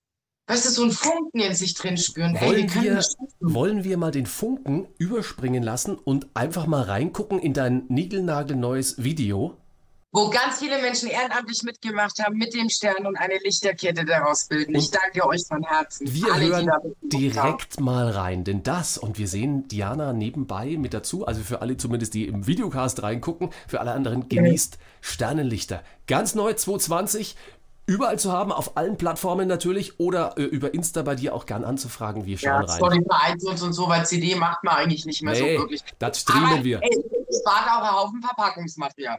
weißt 0.52 0.66
du, 0.66 0.70
so 0.70 0.82
einen 0.84 0.92
Funken 0.92 1.40
in 1.40 1.56
sich 1.56 1.74
drin 1.74 1.98
spüren. 1.98 2.36
Ey, 2.36 2.48
Wollen 2.48 2.68
können 2.68 2.86
wir, 2.86 3.04
wollen 3.40 3.84
wir 3.84 3.98
mal 3.98 4.12
den 4.12 4.26
Funken 4.26 4.88
überspringen 4.98 5.64
lassen 5.64 5.96
und 5.96 6.28
einfach 6.34 6.68
mal 6.68 6.84
reingucken 6.84 7.40
in 7.40 7.54
dein 7.54 7.86
niegelnagelneues 7.88 9.02
Video? 9.02 9.58
wo 10.14 10.30
ganz 10.30 10.60
viele 10.60 10.82
Menschen 10.82 11.08
ehrenamtlich 11.08 11.64
mitgemacht 11.64 12.20
haben 12.20 12.38
mit 12.38 12.54
dem 12.54 12.70
Stern 12.70 13.08
und 13.08 13.16
eine 13.16 13.38
Lichterkette 13.38 14.04
daraus 14.04 14.46
bilden. 14.46 14.76
Ich 14.76 14.92
danke 14.92 15.26
euch 15.26 15.42
von 15.48 15.64
Herzen. 15.64 16.14
Wir 16.14 16.34
alle, 16.34 16.48
hören 16.48 16.70
direkt 17.02 17.80
mal 17.80 18.10
rein, 18.10 18.44
denn 18.44 18.62
das, 18.62 18.98
und 18.98 19.18
wir 19.18 19.30
sehen 19.30 19.70
Diana 19.70 20.12
nebenbei 20.12 20.76
mit 20.78 20.94
dazu, 20.94 21.26
also 21.26 21.42
für 21.42 21.62
alle 21.62 21.78
zumindest, 21.78 22.14
die 22.14 22.28
im 22.28 22.46
Videocast 22.46 23.02
reingucken, 23.02 23.52
für 23.68 23.80
alle 23.80 23.94
anderen 23.94 24.28
genießt 24.28 24.80
Sternenlichter. 25.00 25.82
Ganz 26.08 26.36
neu 26.36 26.54
220, 26.54 27.38
überall 27.92 28.18
zu 28.18 28.32
haben, 28.32 28.52
auf 28.52 28.78
allen 28.78 28.98
Plattformen 28.98 29.48
natürlich 29.48 30.00
oder 30.00 30.38
äh, 30.38 30.44
über 30.44 30.74
Insta 30.74 31.02
bei 31.02 31.16
dir 31.16 31.36
auch 31.36 31.46
gern 31.46 31.64
anzufragen. 31.64 32.26
Wir 32.26 32.38
schauen 32.38 32.50
Ja, 32.50 32.74
rein. 32.74 32.78
Spotify, 32.78 33.34
iTunes 33.36 33.62
und 33.62 33.74
so, 33.74 33.88
weil 33.90 34.06
CD 34.06 34.36
macht 34.36 34.64
man 34.64 34.76
eigentlich 34.76 35.06
nicht 35.06 35.22
mehr 35.24 35.34
Nee, 35.34 35.56
so 35.58 35.64
wirklich. 35.64 35.84
das 36.00 36.22
streamen 36.22 36.54
Aber, 36.54 36.64
wir. 36.64 36.80
Ey, 36.82 37.04
spart 37.40 37.68
auch 37.68 37.84
einen 37.84 37.96
Haufen 37.96 38.22
Verpackungsmaterial. 38.22 39.18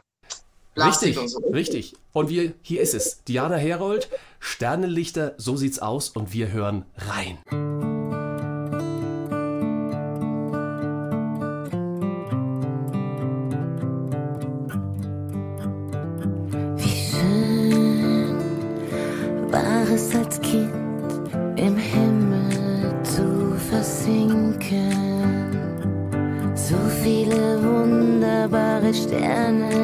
Plastik 0.75 1.09
Richtig, 1.09 1.21
und 1.21 1.27
so. 1.27 1.39
richtig. 1.51 1.93
Und 2.13 2.29
wir, 2.29 2.53
hier 2.63 2.81
ist 2.81 2.95
es. 2.95 3.23
Diana 3.25 3.57
Herold, 3.57 4.09
Sternenlichter, 4.39 5.35
so 5.37 5.55
sieht's 5.55 5.77
aus 5.77 6.09
und 6.09 6.33
wir 6.33 6.51
hören 6.51 6.85
rein. 6.97 7.37
damage. 29.19 29.82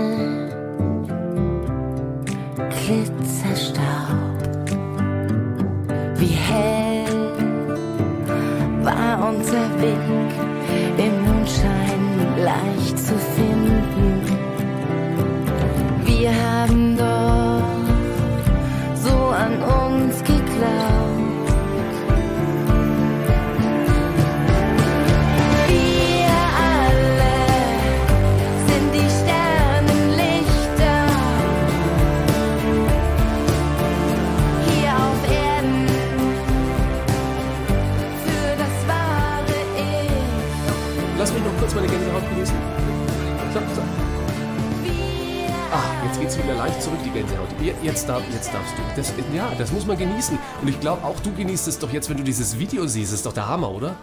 Das, 48.99 49.13
ja, 49.33 49.51
das 49.57 49.71
muss 49.71 49.85
man 49.85 49.97
genießen. 49.97 50.37
Und 50.61 50.67
ich 50.67 50.79
glaube, 50.79 51.03
auch 51.03 51.19
du 51.21 51.33
genießt 51.33 51.67
es 51.67 51.79
doch 51.79 51.91
jetzt, 51.91 52.09
wenn 52.09 52.17
du 52.17 52.23
dieses 52.23 52.59
Video 52.59 52.85
siehst. 52.85 53.13
Ist 53.13 53.25
doch 53.25 53.33
der 53.33 53.47
Hammer, 53.47 53.71
oder? 53.71 53.95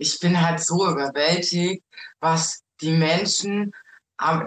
ich 0.00 0.18
bin 0.18 0.40
halt 0.40 0.60
so 0.60 0.88
überwältigt, 0.88 1.84
was 2.20 2.62
die 2.80 2.92
Menschen 2.92 3.72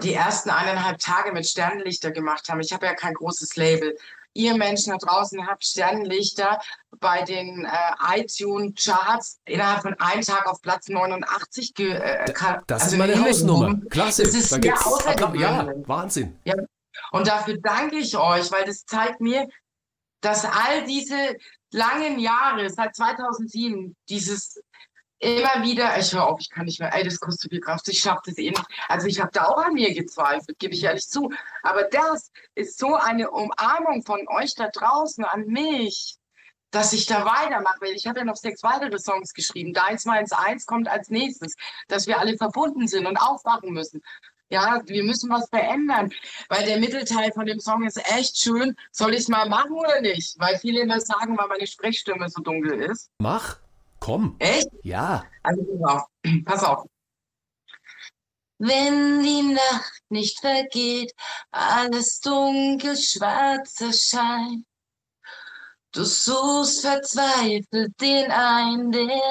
die 0.02 0.14
ersten 0.14 0.50
eineinhalb 0.50 0.98
Tage 0.98 1.32
mit 1.32 1.46
Sternenlichter 1.46 2.12
gemacht 2.12 2.48
haben. 2.48 2.60
Ich 2.60 2.72
habe 2.72 2.86
ja 2.86 2.94
kein 2.94 3.14
großes 3.14 3.56
Label. 3.56 3.96
Ihr 4.32 4.56
Menschen 4.56 4.90
da 4.90 4.98
draußen 4.98 5.46
habt 5.46 5.64
Sternenlichter 5.64 6.60
bei 6.98 7.22
den 7.22 7.64
äh, 7.64 8.20
iTunes-Charts 8.20 9.40
innerhalb 9.44 9.82
von 9.82 9.94
einem 10.00 10.22
Tag 10.22 10.46
auf 10.46 10.60
Platz 10.60 10.88
89 10.88 11.74
ge 11.74 11.92
äh, 11.92 12.32
Das 12.66 12.82
also 12.82 12.94
ist 12.94 12.98
meine 12.98 13.20
Hausnummer. 13.20 13.80
Klasse. 13.90 14.24
Das 14.24 14.34
ist 14.34 14.52
da. 14.52 14.58
Ja, 14.58 14.74
außergewöhnlich. 14.74 15.88
Wahnsinn. 15.88 16.36
Ja. 16.44 16.54
Und 17.12 17.28
dafür 17.28 17.58
danke 17.58 17.96
ich 17.96 18.16
euch, 18.16 18.50
weil 18.52 18.64
das 18.64 18.84
zeigt 18.84 19.20
mir, 19.20 19.48
dass 20.20 20.44
all 20.44 20.84
diese 20.86 21.36
langen 21.70 22.18
Jahre, 22.18 22.70
seit 22.70 22.96
2007, 22.96 23.94
dieses 24.08 24.60
immer 25.18 25.62
wieder, 25.62 25.98
ich 25.98 26.12
höre 26.12 26.26
auf, 26.26 26.40
ich 26.40 26.50
kann 26.50 26.66
nicht 26.66 26.80
mehr, 26.80 26.94
ey, 26.94 27.04
das 27.04 27.18
kostet 27.18 27.50
viel 27.50 27.60
Kraft, 27.60 27.88
ich 27.88 27.98
schaffe 27.98 28.22
das 28.26 28.38
eh 28.38 28.50
nicht. 28.50 28.64
Also 28.88 29.06
ich 29.06 29.20
habe 29.20 29.30
da 29.32 29.44
auch 29.46 29.58
an 29.58 29.74
mir 29.74 29.94
gezweifelt, 29.94 30.58
gebe 30.58 30.74
ich 30.74 30.84
ehrlich 30.84 31.08
zu. 31.08 31.32
Aber 31.62 31.84
das 31.84 32.30
ist 32.54 32.78
so 32.78 32.94
eine 32.94 33.30
Umarmung 33.30 34.02
von 34.04 34.26
euch 34.28 34.54
da 34.54 34.68
draußen 34.68 35.24
an 35.24 35.46
mich, 35.46 36.16
dass 36.70 36.92
ich 36.92 37.06
da 37.06 37.24
weitermache. 37.24 37.80
Weil 37.80 37.94
ich 37.94 38.06
habe 38.06 38.18
ja 38.18 38.24
noch 38.24 38.36
sechs 38.36 38.62
weitere 38.62 38.98
Songs 38.98 39.32
geschrieben. 39.32 39.72
Deins, 39.72 40.04
meins, 40.04 40.32
eins 40.32 40.66
kommt 40.66 40.88
als 40.88 41.08
nächstes, 41.08 41.54
dass 41.88 42.06
wir 42.06 42.18
alle 42.18 42.36
verbunden 42.36 42.86
sind 42.86 43.06
und 43.06 43.16
aufwachen 43.16 43.72
müssen. 43.72 44.02
Ja, 44.50 44.80
wir 44.84 45.04
müssen 45.04 45.30
was 45.30 45.48
verändern, 45.48 46.12
weil 46.48 46.64
der 46.66 46.78
Mittelteil 46.78 47.32
von 47.32 47.46
dem 47.46 47.60
Song 47.60 47.84
ist 47.84 47.96
echt 48.14 48.38
schön. 48.38 48.76
Soll 48.92 49.14
ich 49.14 49.20
es 49.20 49.28
mal 49.28 49.48
machen 49.48 49.72
oder 49.72 50.00
nicht? 50.00 50.38
Weil 50.38 50.58
viele 50.58 50.82
immer 50.82 51.00
sagen, 51.00 51.36
weil 51.36 51.48
meine 51.48 51.66
Sprechstimme 51.66 52.28
so 52.28 52.42
dunkel 52.42 52.82
ist. 52.82 53.10
Mach. 53.18 53.58
Komm. 54.00 54.36
Echt? 54.38 54.68
Ja. 54.82 55.24
Also 55.42 55.64
pass 55.64 55.94
auf. 55.94 56.02
Pass 56.44 56.64
auf. 56.64 56.86
Wenn 58.58 59.22
die 59.22 59.54
Nacht 59.54 60.02
nicht 60.10 60.40
vergeht, 60.40 61.12
alles 61.50 62.20
dunkel 62.20 62.96
schwarz 62.96 63.80
erscheint. 63.80 64.64
Du 65.92 66.04
suchst 66.04 66.82
verzweifelt 66.82 68.00
den 68.00 68.30
einen, 68.30 68.92
der 68.92 69.22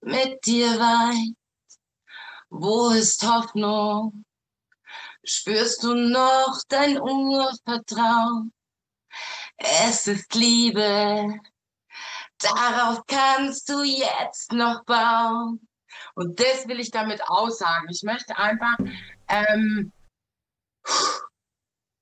mit 0.00 0.44
dir 0.46 0.78
weint. 0.78 1.36
Wo 2.50 2.90
ist 2.90 3.22
Hoffnung? 3.26 4.24
Spürst 5.30 5.82
du 5.82 5.92
noch 5.92 6.58
dein 6.68 6.98
Urvertrauen? 6.98 8.50
Es 9.58 10.06
ist 10.06 10.34
Liebe, 10.34 11.38
darauf 12.38 13.02
kannst 13.06 13.68
du 13.68 13.82
jetzt 13.82 14.52
noch 14.52 14.84
bauen. 14.84 15.68
Und 16.14 16.40
das 16.40 16.66
will 16.66 16.80
ich 16.80 16.90
damit 16.90 17.20
aussagen. 17.28 17.88
Ich 17.90 18.02
möchte 18.04 18.38
einfach, 18.38 18.78
ähm, 19.28 19.92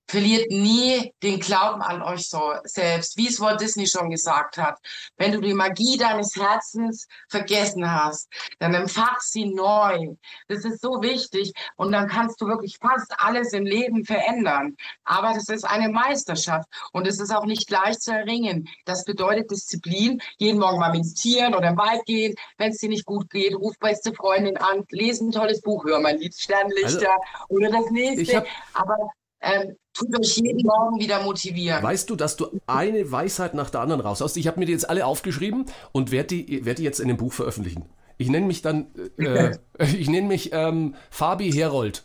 verliert 0.09 0.51
nie 0.51 1.13
den 1.23 1.41
Glauben 1.41 1.83
an 1.83 2.03
euch 2.03 2.29
so 2.29 2.55
selbst, 2.65 3.17
wie 3.17 3.29
es 3.29 3.41
Walt 3.41 3.61
Disney 3.61 3.87
schon 3.87 4.11
gesagt 4.11 4.57
hat. 4.57 4.79
Wenn 5.17 5.33
du 5.33 5.41
die 5.41 5.55
Magie 5.55 5.97
deines 5.97 6.37
Herzens 6.37 7.07
vergessen 7.29 7.91
hast, 7.91 8.29
dann 8.59 8.75
empfach 8.75 9.21
sie 9.21 9.47
neu. 9.47 10.15
Das 10.49 10.65
ist 10.65 10.81
so 10.81 11.03
wichtig 11.03 11.53
und 11.77 11.93
dann 11.93 12.09
kannst 12.09 12.41
du 12.41 12.47
wirklich 12.47 12.79
fast 12.81 13.13
alles 13.19 13.53
im 13.53 13.65
Leben 13.65 14.05
verändern. 14.05 14.77
Aber 15.05 15.33
das 15.35 15.49
ist 15.49 15.65
eine 15.65 15.89
Meisterschaft 15.89 16.69
und 16.93 17.07
es 17.07 17.21
ist 17.21 17.35
auch 17.35 17.45
nicht 17.45 17.71
leicht 17.71 18.03
zu 18.03 18.13
erringen. 18.13 18.69
Das 18.85 19.05
bedeutet 19.05 19.51
Disziplin, 19.51 20.21
jeden 20.39 20.61
Morgen 20.61 20.79
mal 20.79 20.93
meditieren 20.93 21.55
oder 21.55 21.69
im 21.69 21.77
Wald 21.77 22.05
gehen. 22.05 22.35
Wenn 22.59 22.71
es 22.71 22.79
dir 22.79 22.89
nicht 22.89 23.07
gut 23.07 23.29
geht, 23.31 23.55
ruf 23.55 23.77
beste 23.79 24.15
Freundin 24.15 24.57
an, 24.57 24.85
lese 24.91 25.25
ein 25.25 25.33
tolles 25.33 25.61
Buch, 25.61 25.85
hör 25.85 26.01
mein 26.01 26.19
Lied 26.19 26.35
Sternlichter 26.35 27.17
oder 27.49 27.71
das 27.71 27.91
nächste. 27.91 28.45
Aber 28.73 28.97
ähm, 29.41 29.77
tut 29.97 30.19
euch 30.19 30.37
jeden 30.37 30.67
Morgen 30.67 30.99
wieder 31.01 31.23
motivieren. 31.23 31.83
Weißt 31.83 32.11
du, 32.11 32.17
dass 32.17 32.37
du 32.37 32.49
eine 32.67 33.11
Weisheit 33.11 33.55
nach 33.55 33.71
der 33.71 33.81
anderen 33.81 34.01
raushaust? 34.01 34.37
Ich 34.37 34.47
habe 34.47 34.59
mir 34.61 34.67
die 34.67 34.73
jetzt 34.73 34.89
alle 34.89 35.07
aufgeschrieben 35.07 35.67
und 35.93 36.11
werde 36.11 36.29
die, 36.29 36.65
werd 36.65 36.79
die 36.79 36.85
jetzt 36.85 37.01
in 37.01 37.09
dem 37.09 37.17
Buch 37.17 37.33
veröffentlichen. 37.33 37.87
Ich 38.19 38.29
nenne 38.29 38.47
mich 38.47 38.63
dann, 38.63 38.87
äh, 39.19 39.57
ich 39.79 40.09
nenne 40.09 40.27
mich 40.27 40.51
ähm, 40.53 40.95
Fabi 41.11 41.53
Herold. 41.53 42.05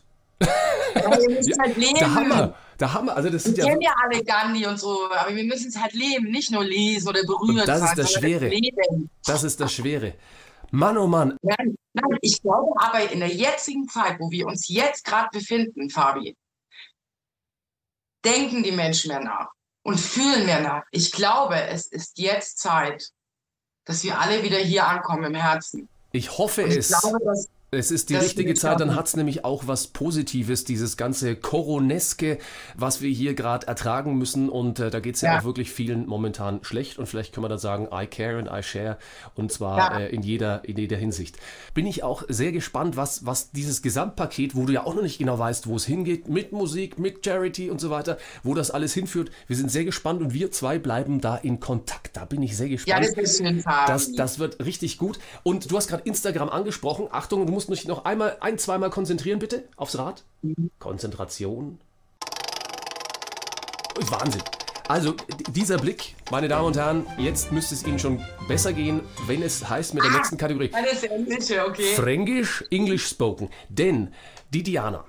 Müsst 1.30 1.60
halt 1.60 1.78
leben. 1.78 2.00
Der 2.00 2.14
Hammer, 2.14 2.56
der 2.80 2.94
Hammer. 2.94 3.16
Also 3.16 3.30
das 3.30 3.44
sind 3.44 3.58
Wir 3.58 3.64
ja, 3.64 3.70
kennen 3.70 3.82
ja 3.82 3.94
alle 4.04 4.24
Gandhi 4.24 4.66
und 4.66 4.80
so, 4.80 5.10
aber 5.12 5.36
wir 5.36 5.44
müssen 5.44 5.70
es 5.70 5.78
halt 5.78 5.94
leben, 5.94 6.32
nicht 6.32 6.52
nur 6.52 6.64
lesen 6.64 7.08
oder 7.08 7.22
berührt 7.24 7.62
Und 7.62 7.68
das 7.68 7.82
ist 7.84 7.98
das 7.98 8.12
Schwere. 8.12 8.50
Leben. 8.50 9.10
das 9.26 9.44
ist 9.44 9.60
das 9.60 9.74
Schwere. 9.74 10.14
Mann, 10.72 10.98
oh 10.98 11.08
Mann, 11.08 11.38
Nein, 11.42 11.76
nein, 11.94 12.18
ich 12.22 12.42
glaube 12.42 12.72
aber 12.80 13.12
in 13.12 13.20
der 13.20 13.30
jetzigen 13.30 13.88
Zeit, 13.90 14.18
wo 14.20 14.32
wir 14.32 14.48
uns 14.48 14.70
jetzt 14.70 15.04
gerade 15.04 15.28
befinden, 15.32 15.90
Fabi, 15.90 16.36
denken 18.24 18.64
die 18.64 18.72
Menschen 18.72 19.10
mehr 19.10 19.22
nach 19.22 19.50
und 19.84 20.00
fühlen 20.00 20.46
mehr 20.46 20.62
nach. 20.62 20.84
Ich 20.92 21.12
glaube, 21.12 21.62
es 21.62 21.88
ist 21.88 22.18
jetzt 22.18 22.60
Zeit, 22.60 23.10
dass 23.86 24.04
wir 24.04 24.20
alle 24.20 24.44
wieder 24.44 24.58
hier 24.58 24.88
ankommen 24.88 25.24
im 25.24 25.36
Herzen. 25.36 25.90
ich 26.12 26.38
hoffe 26.38 26.64
ich 26.64 26.78
es. 26.78 26.88
glaube, 26.90 27.20
dass 27.26 27.48
Es 27.74 27.90
ist 27.90 28.10
die 28.10 28.16
Das 28.16 28.26
richtige 28.26 28.54
Zeit, 28.54 28.82
dann 28.82 28.96
hat 28.98 29.08
es 29.08 29.16
nämlich 29.16 29.46
auch 29.46 29.66
was 29.66 29.88
Positives, 29.88 30.66
dieses 30.66 30.98
ganze 30.98 31.38
Koroneske, 31.38 32.38
was 32.76 33.02
wir 33.02 33.10
hier 33.10 33.34
gerade 33.34 33.66
ertragen 33.66 34.18
müssen. 34.18 34.50
Und 34.50 34.80
äh, 34.82 34.90
da 34.90 35.00
geht 35.00 35.16
es 35.16 35.22
ja. 35.22 35.32
Ja. 35.36 35.40
auch 35.40 35.46
wirklich 35.46 35.72
vielen 35.72 36.06
momentan 36.06 36.60
schlecht. 36.66 37.00
Und 37.00 37.06
vielleicht 37.06 37.32
kann 37.32 37.44
man 37.44 37.50
dann 37.50 37.60
sagen, 37.60 37.88
I 37.90 38.08
care 38.08 38.38
and 38.38 38.50
I 38.52 38.62
share. 38.62 38.98
Und 39.36 39.54
zwar 39.54 39.78
Ja. 39.78 40.00
äh, 40.00 40.10
in, 40.10 40.22
jeder, 40.22 40.66
in 40.66 40.76
jeder 40.76 40.98
Hinsicht. 40.98 41.38
Bin 41.74 41.86
ich 41.88 42.04
auch 42.04 42.24
sehr 42.28 42.52
gespannt, 42.52 42.98
was, 42.98 43.26
was 43.26 43.52
dieses 43.52 43.82
Gesamtpaket, 43.82 44.54
wo 44.54 44.66
du 44.66 44.74
ja 44.74 44.86
auch 44.86 44.94
noch 44.94 45.04
nicht 45.04 45.20
genau 45.20 45.40
weißt, 45.40 45.68
wo 45.68 45.78
es 45.78 45.86
hingeht, 45.86 46.28
mit 46.28 46.52
Musik, 46.52 47.00
mit 47.00 47.24
Charity 47.24 47.70
und 47.72 47.80
so 47.80 47.90
weiter, 47.90 48.18
wo 48.44 48.54
das 48.54 48.70
alles 48.72 48.94
hinführt. 48.94 49.32
Wir 49.48 49.56
sind 49.56 49.72
sehr 49.72 49.86
gespannt 49.86 50.20
und 50.22 50.34
wir 50.34 50.52
zwei 50.52 50.78
bleiben 50.78 51.22
da 51.22 51.38
in 51.38 51.62
Kontakt. 51.62 52.18
Da 52.18 52.26
bin 52.26 52.44
ich 52.44 52.58
sehr 52.58 52.68
ja, 52.68 52.74
gespannt. 52.74 53.06
das 53.16 53.40
ist 53.40 53.64
Fabi. 53.64 53.88
Das, 53.88 54.12
das 54.12 54.40
wird 54.40 54.60
richtig 54.66 54.98
gut. 54.98 55.20
Und 55.44 55.72
du 55.72 55.78
hast 55.78 55.88
gerade 55.88 56.04
Instagram 56.04 56.50
angesprochen. 56.50 57.08
Achtung, 57.12 57.46
du 57.46 57.54
musst 57.54 57.61
dich 57.68 57.88
noch 57.88 58.06
einmal, 58.06 58.38
ein, 58.42 58.58
zweimal 58.58 58.90
konzentrieren, 58.90 59.40
bitte, 59.40 59.64
aufs 59.76 59.98
Rad. 59.98 60.24
Konzentration. 60.80 61.80
Wahnsinn. 64.10 64.42
Also, 64.88 65.16
dieser 65.52 65.78
Blick, 65.78 66.16
meine 66.32 66.48
Damen 66.48 66.68
und 66.68 66.78
Herren, 66.78 67.06
jetzt 67.18 67.52
müsste 67.52 67.76
es 67.76 67.86
Ihnen 67.86 68.00
schon 68.00 68.20
besser 68.48 68.74
gehen, 68.74 69.02
wenn 69.26 69.42
es 69.42 69.70
heißt 69.70 69.94
mit 69.94 70.04
der 70.04 70.12
nächsten 70.12 70.38
Kategorie. 70.38 70.70
Alles 70.74 71.04
Englische, 71.04 71.66
okay. 71.66 71.96
Fränkisch, 71.96 72.66
English 72.72 73.08
spoken. 73.08 73.50
Denn 73.70 74.14
die 74.54 74.64
Diana 74.64 75.06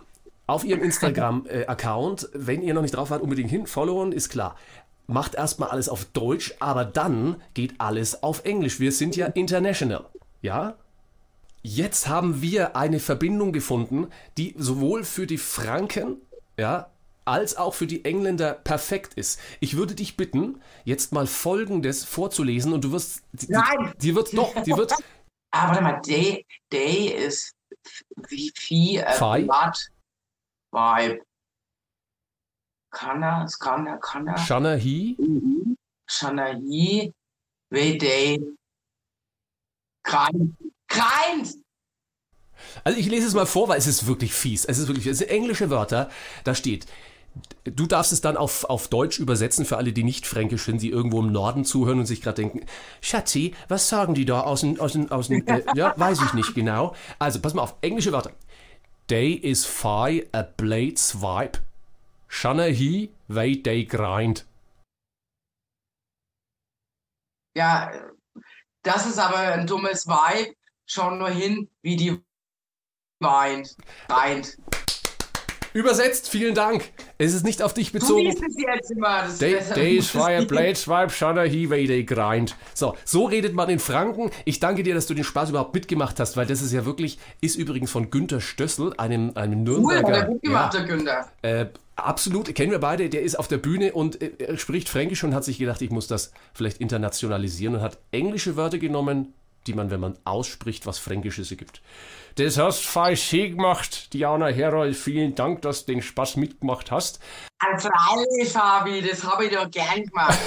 auf 0.46 0.64
ihrem 0.64 0.82
Instagram-Account, 0.82 2.28
wenn 2.34 2.62
ihr 2.62 2.74
noch 2.74 2.82
nicht 2.82 2.94
drauf 2.94 3.10
wart, 3.10 3.22
unbedingt 3.22 3.50
hin, 3.50 3.66
followen, 3.66 4.12
ist 4.12 4.28
klar. 4.28 4.56
Macht 5.06 5.34
erstmal 5.34 5.70
alles 5.70 5.88
auf 5.88 6.04
Deutsch, 6.04 6.54
aber 6.60 6.84
dann 6.84 7.42
geht 7.54 7.74
alles 7.78 8.22
auf 8.22 8.44
Englisch. 8.44 8.78
Wir 8.78 8.92
sind 8.92 9.16
ja 9.16 9.26
international. 9.26 10.06
Ja? 10.42 10.76
Jetzt 11.62 12.08
haben 12.08 12.42
wir 12.42 12.76
eine 12.76 12.98
Verbindung 12.98 13.52
gefunden, 13.52 14.08
die 14.36 14.54
sowohl 14.58 15.04
für 15.04 15.26
die 15.26 15.38
Franken, 15.38 16.20
ja, 16.58 16.90
als 17.24 17.56
auch 17.56 17.74
für 17.74 17.86
die 17.86 18.04
Engländer 18.04 18.52
perfekt 18.52 19.14
ist. 19.14 19.38
Ich 19.60 19.76
würde 19.76 19.94
dich 19.94 20.16
bitten, 20.16 20.60
jetzt 20.84 21.12
mal 21.12 21.28
Folgendes 21.28 22.04
vorzulesen 22.04 22.72
und 22.72 22.82
du 22.82 22.90
wirst. 22.90 23.22
Nein! 23.48 23.92
Die, 23.94 24.08
die 24.08 24.14
wird 24.16 24.36
doch, 24.36 24.60
die 24.62 24.76
wird. 24.76 24.92
Ah, 25.54 25.68
warte 25.68 25.82
mal, 25.82 26.00
Day, 26.00 26.46
Day 26.72 27.08
ist 27.08 27.54
wie 28.30 28.50
Vieh, 28.56 28.96
äh? 28.96 29.12
Blood, 29.44 29.90
Vibe. 30.72 31.22
Shanna 34.38 34.74
He. 34.76 35.14
Mhm. 35.18 35.76
Shanahi, 36.08 37.12
Way 37.70 37.98
Day. 37.98 38.40
Grind. 40.04 40.56
Grind! 40.92 41.54
Also 42.84 42.98
ich 42.98 43.08
lese 43.08 43.26
es 43.26 43.34
mal 43.34 43.46
vor, 43.46 43.68
weil 43.68 43.78
es 43.78 43.86
ist 43.86 44.06
wirklich 44.06 44.32
fies. 44.32 44.64
Es 44.64 44.78
ist 44.78 44.88
wirklich, 44.88 45.06
es 45.06 45.18
sind 45.18 45.30
englische 45.30 45.70
Wörter. 45.70 46.10
Da 46.44 46.54
steht, 46.54 46.86
du 47.64 47.86
darfst 47.86 48.12
es 48.12 48.20
dann 48.20 48.36
auf, 48.36 48.64
auf 48.64 48.88
Deutsch 48.88 49.18
übersetzen 49.18 49.64
für 49.64 49.76
alle, 49.76 49.92
die 49.92 50.04
nicht 50.04 50.26
fränkisch 50.26 50.64
sind, 50.64 50.82
die 50.82 50.90
irgendwo 50.90 51.20
im 51.20 51.32
Norden 51.32 51.64
zuhören 51.64 51.98
und 52.00 52.06
sich 52.06 52.22
gerade 52.22 52.42
denken, 52.42 52.66
Schatzi, 53.00 53.54
was 53.68 53.88
sagen 53.88 54.14
die 54.14 54.24
da 54.24 54.40
aus 54.40 54.60
dem, 54.60 54.80
aus 54.80 54.92
dem, 54.92 55.10
aus 55.10 55.28
dem, 55.28 55.46
äh, 55.46 55.62
ja, 55.74 55.94
weiß 55.96 56.20
ich 56.22 56.34
nicht 56.34 56.54
genau. 56.54 56.94
Also, 57.18 57.40
pass 57.40 57.54
mal 57.54 57.62
auf, 57.62 57.76
englische 57.80 58.12
Wörter. 58.12 58.32
Day 59.10 59.32
is 59.32 59.64
fi 59.64 60.26
a 60.32 60.42
blades 60.42 61.20
vibe. 61.20 61.58
Shanna 62.28 62.64
he, 62.64 63.10
way 63.28 63.60
day 63.60 63.84
grind. 63.84 64.46
Ja, 67.54 67.92
das 68.82 69.06
ist 69.06 69.18
aber 69.18 69.36
ein 69.36 69.66
dummes 69.66 70.06
Vibe. 70.06 70.54
Schau 70.94 71.10
nur 71.14 71.30
hin, 71.30 71.70
wie 71.80 71.96
die 71.96 72.18
weint. 73.18 73.74
Weint. 74.08 74.58
Übersetzt, 75.72 76.28
vielen 76.28 76.54
Dank. 76.54 76.84
Es 77.16 77.32
ist 77.32 77.44
nicht 77.46 77.62
auf 77.62 77.72
dich 77.72 77.92
Du 77.92 77.98
bezogen. 77.98 78.24
liest 78.26 78.42
es 78.46 78.54
jetzt 78.58 78.90
immer. 78.90 79.22
Das 79.22 79.32
ist 79.32 79.40
Day, 79.40 79.54
besser. 79.54 79.74
day 79.74 79.96
is 79.96 80.10
fire, 80.10 80.44
blade 80.46 82.04
grind. 82.04 82.54
So, 82.74 82.94
so 83.06 83.24
redet 83.24 83.54
man 83.54 83.70
in 83.70 83.78
Franken. 83.78 84.30
Ich 84.44 84.60
danke 84.60 84.82
dir, 84.82 84.94
dass 84.94 85.06
du 85.06 85.14
den 85.14 85.24
Spaß 85.24 85.48
überhaupt 85.48 85.74
mitgemacht 85.74 86.20
hast, 86.20 86.36
weil 86.36 86.44
das 86.44 86.60
ist 86.60 86.72
ja 86.74 86.84
wirklich, 86.84 87.18
ist 87.40 87.56
übrigens 87.56 87.90
von 87.90 88.10
Günter 88.10 88.42
Stössel, 88.42 88.92
einem, 88.98 89.32
einem 89.34 89.66
Cool, 89.66 89.94
hat 89.96 90.02
er 90.04 90.10
Nürnberger. 90.10 90.26
gut 90.26 90.42
gemacht, 90.42 90.74
der 90.74 90.84
Günther. 90.84 91.32
äh, 91.40 91.66
absolut, 91.96 92.54
kennen 92.54 92.70
wir 92.70 92.80
beide, 92.80 93.08
der 93.08 93.22
ist 93.22 93.38
auf 93.38 93.48
der 93.48 93.56
Bühne 93.56 93.94
und 93.94 94.20
äh, 94.20 94.32
er 94.40 94.58
spricht 94.58 94.90
Fränkisch 94.90 95.24
und 95.24 95.34
hat 95.34 95.44
sich 95.44 95.56
gedacht, 95.56 95.80
ich 95.80 95.90
muss 95.90 96.06
das 96.06 96.32
vielleicht 96.52 96.82
internationalisieren 96.82 97.76
und 97.76 97.80
hat 97.80 97.96
englische 98.10 98.56
Wörter 98.56 98.76
genommen, 98.76 99.32
die 99.66 99.74
man, 99.74 99.90
wenn 99.90 100.00
man 100.00 100.18
ausspricht, 100.24 100.86
was 100.86 100.98
Fränkisches 100.98 101.50
ergibt. 101.50 101.82
Das 102.36 102.56
hast 102.56 102.84
falsch 102.84 103.30
gemacht, 103.30 104.12
Diana 104.14 104.46
Herold. 104.46 104.96
Vielen 104.96 105.34
Dank, 105.34 105.62
dass 105.62 105.84
du 105.84 105.92
den 105.92 106.02
Spaß 106.02 106.36
mitgemacht 106.36 106.90
hast. 106.90 107.20
Also 107.58 107.88
freilich, 107.88 108.50
Fabi, 108.50 109.02
das 109.02 109.22
habe 109.22 109.46
ich 109.46 109.52
doch 109.52 109.70
gern 109.70 110.04
gemacht. 110.04 110.38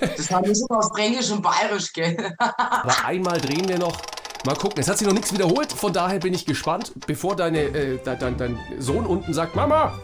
Das 0.00 0.30
war 0.30 0.42
nicht 0.42 0.62
aus 0.68 0.90
Fränkisch 0.94 1.30
und 1.30 1.42
Bayerisch, 1.42 1.92
gell? 1.92 2.16
Aber 2.38 3.04
einmal 3.04 3.40
drehen 3.40 3.68
wir 3.68 3.78
noch. 3.78 4.00
Mal 4.46 4.56
gucken, 4.56 4.80
es 4.80 4.88
hat 4.88 4.96
sich 4.96 5.06
noch 5.06 5.14
nichts 5.14 5.34
wiederholt, 5.34 5.70
von 5.70 5.92
daher 5.92 6.18
bin 6.18 6.32
ich 6.32 6.46
gespannt, 6.46 6.92
bevor 7.06 7.36
deine, 7.36 7.60
äh, 7.60 7.98
de, 7.98 8.16
dein, 8.16 8.38
dein 8.38 8.58
Sohn 8.78 9.04
unten 9.04 9.34
sagt, 9.34 9.54
Mama, 9.54 9.98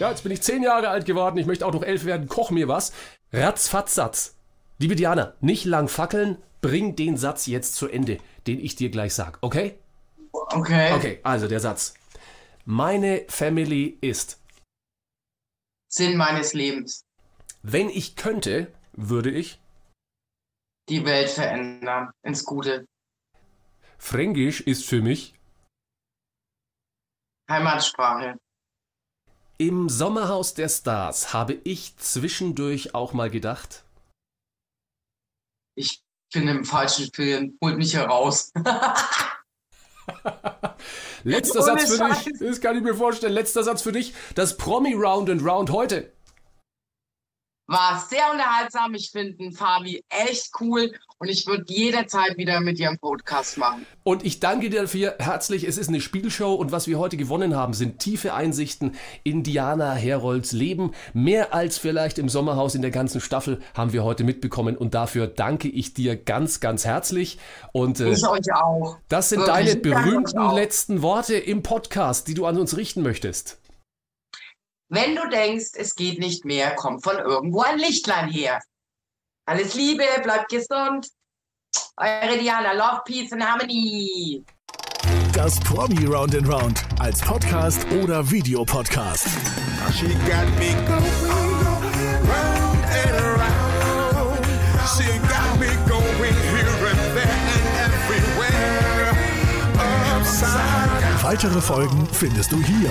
ja, 0.00 0.10
jetzt 0.10 0.24
bin 0.24 0.32
ich 0.32 0.42
zehn 0.42 0.64
Jahre 0.64 0.88
alt 0.88 1.06
geworden, 1.06 1.38
ich 1.38 1.46
möchte 1.46 1.64
auch 1.64 1.72
noch 1.72 1.84
elf 1.84 2.04
werden, 2.04 2.26
koch 2.26 2.50
mir 2.50 2.66
was. 2.66 2.92
Ratzfatz-Satz. 3.32 4.34
Liebe 4.78 4.96
Diana, 4.96 5.34
nicht 5.40 5.64
lang 5.64 5.86
fackeln, 5.86 6.38
bring 6.60 6.96
den 6.96 7.16
Satz 7.16 7.46
jetzt 7.46 7.74
zu 7.76 7.88
Ende, 7.88 8.18
den 8.46 8.60
ich 8.60 8.76
dir 8.76 8.90
gleich 8.90 9.14
sag, 9.14 9.38
okay? 9.42 9.78
Okay. 10.32 10.92
Okay, 10.94 11.20
also 11.22 11.48
der 11.48 11.60
Satz. 11.60 11.94
Meine 12.64 13.24
Family 13.28 13.96
ist, 14.00 14.40
Sinn 15.88 16.16
meines 16.16 16.52
Lebens. 16.52 17.04
wenn 17.62 17.88
ich 17.88 18.16
könnte, 18.16 18.72
würde 18.92 19.30
ich, 19.30 19.60
Die 20.88 21.04
Welt 21.04 21.30
verändern. 21.30 22.10
Ins 22.22 22.44
Gute. 22.44 22.86
Fränkisch 23.98 24.60
ist 24.60 24.84
für 24.86 25.00
mich, 25.02 25.34
Heimatsprache. 27.50 28.36
im 29.58 29.88
Sommerhaus 29.88 30.54
der 30.54 30.68
Stars 30.68 31.32
habe 31.32 31.54
ich 31.64 31.96
zwischendurch 31.98 32.94
auch 32.94 33.12
mal 33.12 33.30
gedacht, 33.30 33.84
Ich 35.78 36.02
bin 36.32 36.48
im 36.48 36.64
falschen 36.64 37.10
Film. 37.12 37.56
Holt 37.62 37.78
mich 37.78 37.94
heraus. 37.94 38.52
Letzter 41.24 41.62
Satz 41.62 41.90
für 41.90 41.96
Scheiß. 41.96 42.24
dich. 42.24 42.38
Das 42.40 42.60
kann 42.60 42.76
ich 42.76 42.82
mir 42.82 42.94
vorstellen. 42.94 43.32
Letzter 43.32 43.62
Satz 43.64 43.82
für 43.82 43.92
dich. 43.92 44.14
Das 44.34 44.56
Promi 44.56 44.94
Round 44.94 45.30
and 45.30 45.44
Round 45.44 45.70
heute. 45.70 46.12
War 47.66 48.04
sehr 48.08 48.30
unterhaltsam. 48.30 48.94
Ich 48.94 49.10
finde 49.10 49.50
Fabi 49.52 50.04
echt 50.08 50.50
cool. 50.60 50.92
Und 51.18 51.28
ich 51.28 51.46
würde 51.46 51.64
jederzeit 51.66 52.36
wieder 52.36 52.60
mit 52.60 52.78
dir 52.78 52.88
einen 52.88 52.98
Podcast 52.98 53.56
machen. 53.56 53.86
Und 54.02 54.24
ich 54.24 54.38
danke 54.38 54.68
dir 54.68 54.82
dafür 54.82 55.14
herzlich. 55.18 55.66
Es 55.66 55.78
ist 55.78 55.88
eine 55.88 56.02
Spielshow 56.02 56.54
und 56.54 56.72
was 56.72 56.86
wir 56.86 56.98
heute 56.98 57.16
gewonnen 57.16 57.56
haben, 57.56 57.72
sind 57.72 57.98
tiefe 58.00 58.34
Einsichten 58.34 58.94
in 59.24 59.42
Diana 59.42 59.94
Herolds 59.94 60.52
Leben. 60.52 60.92
Mehr 61.14 61.54
als 61.54 61.78
vielleicht 61.78 62.18
im 62.18 62.28
Sommerhaus 62.28 62.74
in 62.74 62.82
der 62.82 62.90
ganzen 62.90 63.22
Staffel 63.22 63.62
haben 63.72 63.94
wir 63.94 64.04
heute 64.04 64.24
mitbekommen 64.24 64.76
und 64.76 64.92
dafür 64.92 65.26
danke 65.26 65.68
ich 65.68 65.94
dir 65.94 66.16
ganz, 66.16 66.60
ganz 66.60 66.84
herzlich. 66.84 67.38
Und 67.72 67.98
äh, 68.00 68.10
Ich 68.10 68.28
euch 68.28 68.52
auch. 68.54 68.98
das 69.08 69.30
sind 69.30 69.40
wirklich, 69.40 69.70
deine 69.70 69.76
berühmten 69.76 70.54
letzten 70.54 71.00
Worte 71.00 71.34
im 71.36 71.62
Podcast, 71.62 72.28
die 72.28 72.34
du 72.34 72.44
an 72.44 72.58
uns 72.58 72.76
richten 72.76 73.02
möchtest. 73.02 73.58
Wenn 74.88 75.16
du 75.16 75.28
denkst, 75.28 75.70
es 75.74 75.96
geht 75.96 76.20
nicht 76.20 76.44
mehr, 76.44 76.74
kommt 76.76 77.02
von 77.02 77.16
irgendwo 77.18 77.62
ein 77.62 77.78
Lichtlein 77.78 78.28
her. 78.28 78.60
Alles 79.44 79.74
Liebe, 79.74 80.04
bleibt 80.22 80.48
gesund. 80.48 81.08
Eure 81.96 82.38
Diana, 82.38 82.72
Love, 82.72 83.02
Peace 83.04 83.32
and 83.32 83.44
Harmony. 83.44 84.44
Das 85.32 85.58
Promi 85.60 86.06
Round 86.06 86.36
and 86.36 86.48
Round 86.48 86.84
als 87.00 87.20
Podcast 87.20 87.84
oder 88.00 88.30
Videopodcast. 88.30 89.26
She 89.92 90.06
got 90.28 90.46
me 90.58 90.72
going 90.86 91.02
round 92.28 92.84
and 92.86 93.16
around. 93.20 94.46
She 94.96 95.18
got 95.28 95.58
me 95.58 95.66
going 95.88 96.32
here 96.32 96.86
and 96.90 97.16
there 97.16 97.26
and 97.26 97.92
everywhere. 97.92 99.16
Upside 100.16 101.00
down. 101.00 101.22
Weitere 101.22 101.60
Folgen 101.60 102.06
findest 102.12 102.52
du 102.52 102.62
hier. 102.62 102.90